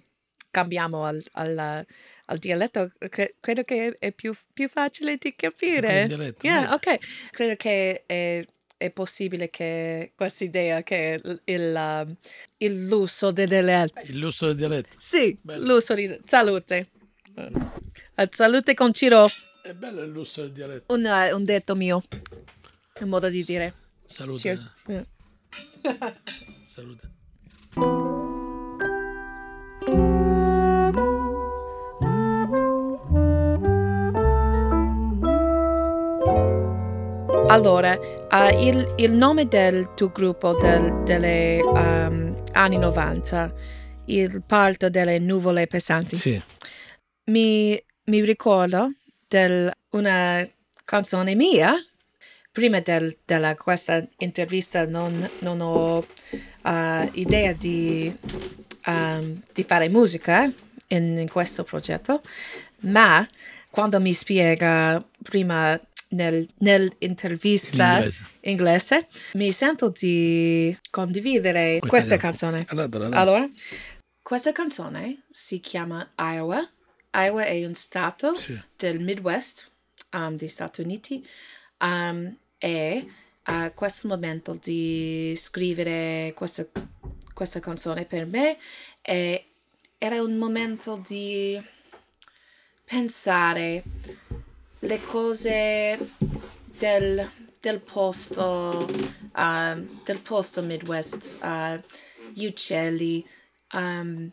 cambiamo 0.50 1.04
al, 1.04 1.22
al, 1.32 1.84
al 2.26 2.38
dialetto. 2.38 2.92
cre- 3.08 3.34
credo 3.40 3.62
che 3.64 3.96
è 3.98 4.12
più, 4.12 4.32
più 4.52 4.68
facile 4.68 5.16
di 5.16 5.34
capire. 5.34 6.02
Il 6.02 6.06
dialetto, 6.08 6.46
Yeah, 6.46 6.72
ok. 6.74 7.30
Credo 7.30 7.56
che 7.56 8.04
è, 8.06 8.44
è 8.82 8.90
possibile 8.90 9.48
che 9.50 10.12
questa 10.16 10.44
idea 10.44 10.82
che 10.82 11.20
il, 11.22 11.40
il, 11.44 11.74
um, 11.76 12.14
il 12.58 12.86
lusso 12.86 13.30
del 13.30 13.48
dialetto. 13.48 14.00
Il 14.04 14.18
lusso 14.18 14.46
del 14.46 14.56
dialetto. 14.56 14.96
Sì, 14.98 15.38
Bello. 15.40 15.74
lusso 15.74 15.94
di 15.94 16.20
salute. 16.24 16.88
Eh, 17.34 18.28
Salute 18.30 18.74
con 18.74 18.92
Ciro, 18.92 19.26
È 19.62 19.72
bello 19.72 20.02
il 20.02 20.10
lusso 20.10 20.42
del 20.42 20.52
dialetto. 20.52 20.92
un, 20.94 21.04
eh, 21.06 21.32
un 21.32 21.44
detto 21.44 21.74
mio, 21.74 22.02
un 23.00 23.08
modo 23.08 23.28
di 23.28 23.42
dire. 23.44 23.74
Salute. 24.06 24.40
Cheers. 24.42 24.74
Yeah. 24.86 25.06
Salute. 26.66 28.11
Allora, 37.52 37.98
eh, 38.30 38.66
il, 38.66 38.94
il 38.96 39.12
nome 39.12 39.46
del 39.46 39.92
tuo 39.94 40.08
gruppo 40.08 40.54
del, 40.54 41.02
delle 41.04 41.60
um, 41.62 42.42
anni 42.52 42.78
90, 42.78 43.52
il 44.06 44.42
parto 44.42 44.88
delle 44.88 45.18
nuvole 45.18 45.66
pesanti, 45.66 46.16
Sì. 46.16 46.42
mi, 47.26 47.78
mi 48.04 48.24
ricordo 48.24 48.94
di 49.28 49.68
una 49.90 50.48
canzone 50.86 51.34
mia. 51.34 51.74
Prima 52.50 52.80
del- 52.80 53.18
della 53.22 53.54
questa 53.54 54.02
intervista 54.18 54.86
non, 54.86 55.28
non 55.40 55.60
ho 55.60 56.06
eh, 56.64 57.10
idea 57.12 57.52
di, 57.52 58.14
um, 58.86 59.42
di 59.52 59.62
fare 59.62 59.90
musica 59.90 60.44
in, 60.88 61.18
in 61.18 61.28
questo 61.28 61.64
progetto, 61.64 62.22
ma 62.80 63.26
quando 63.72 63.98
mi 64.02 64.12
spiega 64.12 65.02
prima 65.22 65.80
nel, 66.10 66.46
nell'intervista 66.58 67.94
L'inglese. 67.94 68.26
inglese, 68.42 69.08
mi 69.32 69.50
sento 69.50 69.88
di 69.88 70.76
condividere 70.90 71.78
Questa 71.78 71.88
questa 71.88 72.16
canzone. 72.18 72.66
Allora, 72.68 72.86
allora. 72.96 73.16
Allora, 73.18 73.50
questa 74.20 74.52
canzone 74.52 75.22
si 75.30 75.58
chiama 75.60 76.12
Iowa. 76.18 76.68
Iowa 77.14 77.44
è 77.46 77.64
un 77.64 77.72
stato 77.72 78.34
Sì. 78.34 78.60
del 78.76 79.00
Midwest 79.00 79.70
um, 80.12 80.36
degli 80.36 80.48
Stati 80.48 80.82
Uniti 80.82 81.26
um, 81.80 82.36
e 82.58 83.06
a 83.44 83.70
questo 83.70 84.06
momento 84.06 84.58
di 84.62 85.34
scrivere 85.34 86.34
questa, 86.36 86.66
questa 87.32 87.58
canzone 87.60 88.04
per 88.04 88.26
me 88.26 88.58
e 89.00 89.46
era 89.96 90.22
un 90.22 90.36
momento 90.36 91.00
di 91.06 91.58
pensare 92.92 93.82
le 94.80 95.02
cose 95.04 95.98
del, 96.76 97.30
del 97.58 97.80
posto 97.80 98.86
um, 99.34 100.02
del 100.04 100.18
posto 100.18 100.60
Midwest 100.60 101.38
uh, 101.40 101.80
gli 102.34 102.44
uccelli 102.44 103.26
um, 103.72 104.30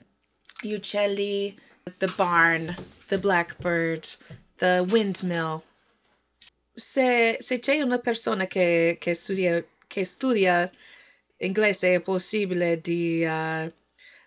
gli 0.61 0.73
uccelli 0.73 1.57
the 1.99 2.11
barn 2.17 2.75
the 3.07 3.17
blackbird 3.17 4.05
the 4.57 4.85
windmill. 4.89 5.63
Se, 6.75 7.37
se 7.39 7.59
c'è 7.59 7.79
una 7.79 7.99
persona 7.99 8.45
che, 8.45 8.97
che 8.99 9.13
studia 9.13 9.63
che 9.87 10.03
studia 10.03 10.69
inglese 11.37 11.95
è 11.95 12.01
possibile 12.01 12.81
di 12.81 13.23
uh, 13.23 13.71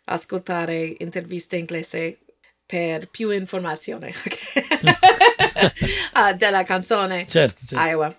ascoltare 0.04 0.96
interviste 1.00 1.56
inglese 1.56 2.21
per 2.72 3.06
più 3.08 3.28
informazione 3.28 4.08
ok? 4.08 4.90
Ah, 6.14 6.32
della 6.32 6.62
canzone 6.62 7.26
Certo, 7.28 7.66
certo. 7.66 7.84
Iowa. 7.84 8.14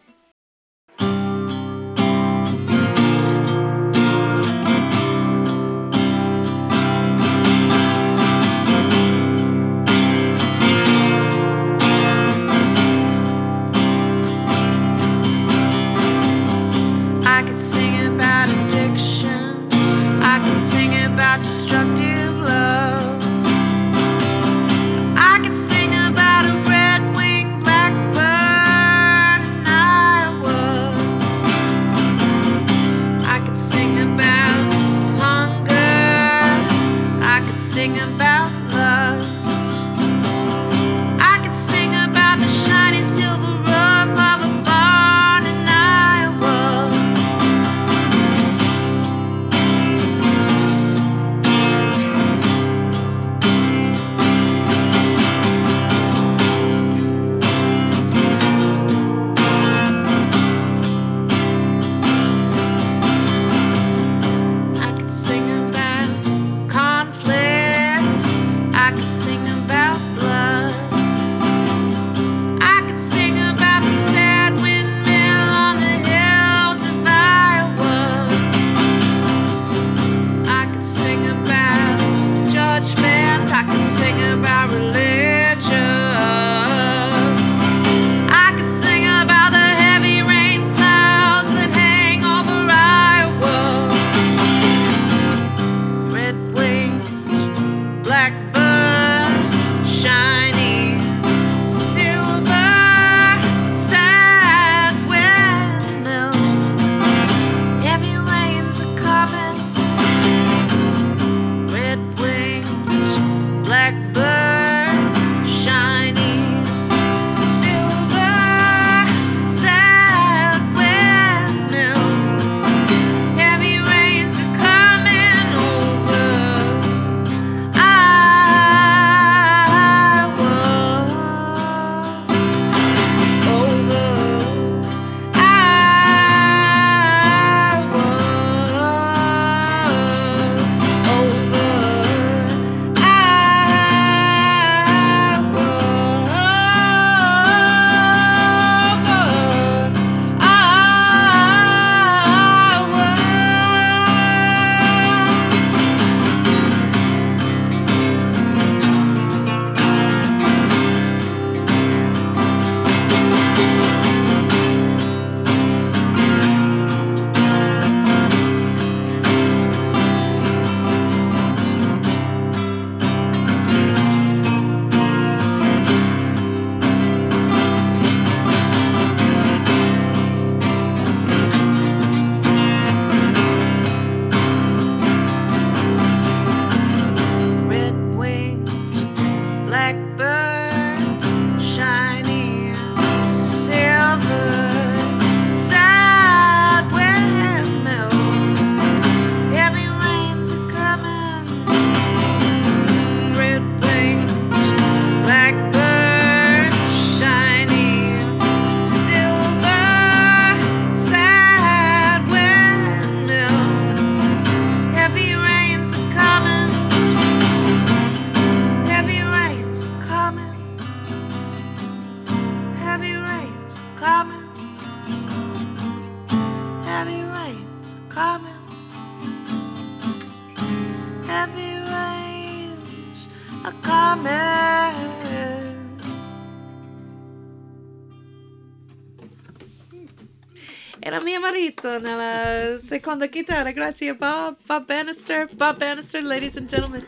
Seconda 242.93 243.25
chitarra, 243.27 243.71
grazie 243.71 244.09
a 244.09 244.13
Bob, 244.13 244.57
Bob 244.67 244.85
Bannister, 244.85 245.47
Bob 245.55 245.77
Bannister, 245.77 246.21
ladies 246.21 246.57
and 246.57 246.67
gentlemen. 246.69 247.03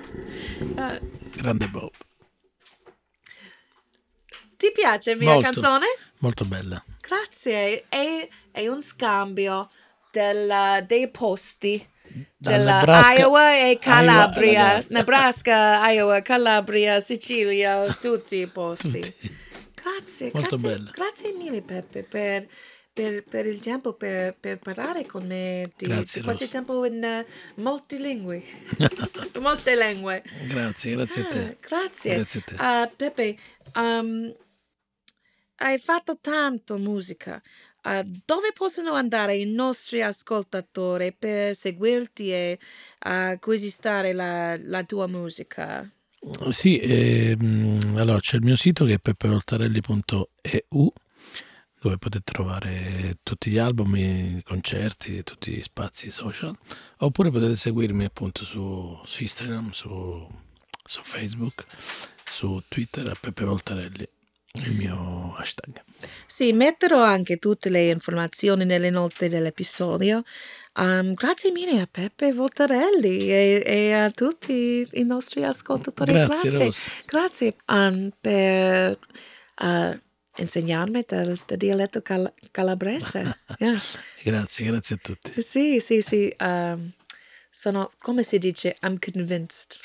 Uh, 0.76 0.98
Grande 1.38 1.68
Bob. 1.68 1.92
ti 4.58 4.72
piace 4.72 5.12
la 5.12 5.18
mia 5.18 5.34
Molto. 5.34 5.52
canzone? 5.52 5.86
Molto 6.20 6.46
bella. 6.46 6.84
Grazie, 7.02 7.86
è, 7.88 8.28
è 8.52 8.68
un 8.68 8.82
scambio 8.82 9.70
della- 10.12 10.82
dei 10.82 11.08
posti 11.12 11.88
della 12.36 12.78
Nebraska- 12.80 13.14
Iowa 13.14 13.56
e 13.60 13.78
Calabria, 13.80 14.52
Iowa 14.52 14.70
alla- 14.74 14.86
Nebraska, 14.88 15.90
Iowa, 15.92 16.22
Calabria, 16.24 17.00
Sicilia, 17.00 17.94
tutti 18.00 18.38
i 18.38 18.48
posti. 18.48 18.90
Tutti. 19.02 19.44
Grazie, 19.76 20.32
Molto 20.34 20.56
grazie, 20.58 20.68
bella. 20.68 20.90
grazie 20.92 21.32
mille 21.34 21.62
Peppe 21.62 22.02
per, 22.02 22.48
per- 22.96 23.26
per 23.26 23.46
il 23.46 23.60
tempo 23.60 23.92
per, 23.92 24.38
per 24.40 24.58
parlare 24.58 25.06
con 25.06 25.28
me 25.28 25.70
di, 25.76 25.86
Grazie, 25.86 26.22
di 26.22 26.26
questo 26.26 26.48
tempo 26.48 26.86
in 26.86 27.04
eh, 27.04 27.26
molte 27.56 27.98
lingue. 28.00 28.42
Molte 29.40 29.76
lingue. 29.76 30.24
Grazie, 30.48 30.96
grazie 30.96 31.22
a 31.22 31.26
Ah, 31.26 31.30
te. 31.34 31.58
grazie. 31.60 32.16
Grazie 32.16 32.40
a 32.40 32.44
te. 32.46 32.54
Ah, 32.58 32.92
Peppe, 32.96 33.38
um, 33.76 34.34
hai 35.58 35.78
fatto 35.78 36.18
tanto 36.22 36.78
musica. 36.78 37.42
Ah, 37.82 38.02
dove 38.04 38.52
possono 38.54 38.94
andare 38.94 39.36
i 39.36 39.46
nostri 39.46 40.02
ascoltatori 40.02 41.14
per 41.14 41.54
seguirti 41.54 42.32
e 42.32 42.60
acquistare 43.00 44.14
la, 44.14 44.58
la 44.58 44.84
tua 44.86 45.08
musica? 45.08 45.88
Sì, 46.50 46.80
ehm, 46.80 47.96
allora 47.98 48.20
c'è 48.20 48.38
il 48.38 48.42
mio 48.44 48.56
sito 48.56 48.86
che 48.86 48.94
è 48.94 49.00
peppevoltarelli.eu 49.00 50.94
dove 51.86 51.98
potete 52.00 52.32
trovare 52.32 53.18
tutti 53.22 53.52
gli 53.52 53.60
album, 53.60 53.96
i 53.96 54.42
concerti, 54.44 55.24
tutti 55.24 55.52
gli 55.52 55.62
spazi 55.62 56.10
social, 56.10 56.58
oppure 56.98 57.30
potete 57.30 57.56
seguirmi 57.56 58.06
appunto 58.06 58.44
su, 58.44 59.00
su 59.06 59.22
Instagram, 59.22 59.70
su, 59.70 60.28
su 60.84 61.02
Facebook, 61.04 61.64
su 62.26 62.60
Twitter 62.68 63.08
a 63.08 63.16
Peppe 63.20 63.46
Voltarelli, 63.46 64.08
il 64.54 64.72
mio 64.72 65.36
hashtag. 65.38 65.84
Sì, 66.26 66.54
metterò 66.54 67.04
anche 67.04 67.38
tutte 67.38 67.70
le 67.70 67.90
informazioni 67.90 68.66
nelle 68.66 68.90
note 68.90 69.30
dell'episodio. 69.30 70.24
Um, 70.78 71.14
grazie 71.14 71.52
mille 71.52 71.82
a 71.82 71.88
Peppe 71.90 72.34
Voltarelli 72.34 73.30
e, 73.30 73.64
e 73.64 73.94
a 73.94 74.10
tutti 74.10 74.88
i 74.92 75.04
nostri 75.04 75.44
ascoltatori. 75.44 76.12
Grazie, 76.12 76.50
grazie. 76.50 76.92
Grazie 77.06 77.56
um, 77.68 78.10
per 78.20 78.98
uh, 79.62 80.04
insegnarmi 80.38 81.04
del, 81.08 81.40
del 81.46 81.58
dialetto 81.58 82.02
cal- 82.02 82.34
calabrese. 82.52 83.40
Yeah. 83.60 83.80
Grazie, 84.24 84.66
grazie 84.66 84.96
a 84.96 85.00
tutti. 85.02 85.42
Sì, 85.42 85.80
sì, 85.80 86.02
sì. 86.02 86.34
um, 86.42 86.92
sono, 87.50 87.92
come 88.00 88.22
si 88.24 88.38
dice, 88.38 88.78
I'm 88.82 88.98
convinced. 89.00 89.78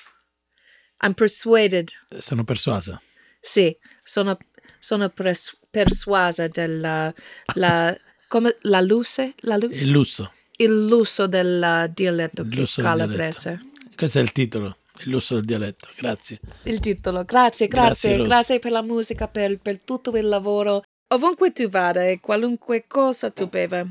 I'm 1.03 1.15
persuaded. 1.15 1.89
Sono 2.19 2.43
persuasa. 2.45 3.01
Sì, 3.41 3.75
sono, 4.03 4.37
sono 4.79 5.09
pres- 5.09 5.57
persuasa 5.71 6.49
della 6.49 7.15
la, 7.55 7.97
come, 8.29 8.57
la 8.63 8.81
luce, 8.81 9.35
la 9.41 9.57
lu- 9.57 9.71
Il 9.71 9.89
lusso. 9.91 10.33
il 10.57 10.87
lusso 10.87 11.27
del 11.29 11.91
dialetto 11.95 12.43
Il 12.43 12.49
lusso 12.59 12.81
del 12.83 12.91
calabrese. 12.91 13.61
Questo 13.97 14.19
è 14.19 14.23
il 14.23 14.33
titolo, 14.33 14.79
il 15.05 15.11
lusso 15.11 15.35
del 15.35 15.45
dialetto. 15.45 15.89
Grazie. 15.97 16.41
Il 16.65 16.81
titolo. 16.81 17.25
Grazie, 17.25 17.69
Grazie, 17.69 18.17
grazie, 18.17 18.25
grazie, 18.25 18.59
per 18.59 18.73
la 18.73 18.83
musica, 18.83 19.29
per, 19.29 19.59
per 19.59 19.81
tutto 19.81 20.11
il 20.17 20.29
lavoro. 20.29 20.83
Ovunque 21.13 21.53
tu 21.53 21.69
vada 21.69 22.05
e 22.05 22.21
qualunque 22.21 22.85
cosa 22.87 23.31
tu 23.31 23.49
beva, 23.49 23.85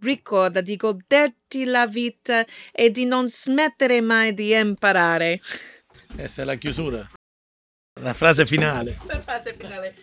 ricorda 0.00 0.60
di 0.60 0.76
goderti 0.76 1.64
la 1.64 1.86
vita 1.86 2.44
e 2.70 2.90
di 2.90 3.04
non 3.04 3.26
smettere 3.26 4.00
mai 4.00 4.32
di 4.34 4.54
imparare. 4.54 5.40
Questa 6.14 6.42
è 6.42 6.44
la 6.44 6.54
chiusura. 6.54 7.08
La 8.00 8.12
frase 8.12 8.46
finale. 8.46 8.98
La 9.06 9.20
fase 9.20 9.54
finale. 9.54 9.94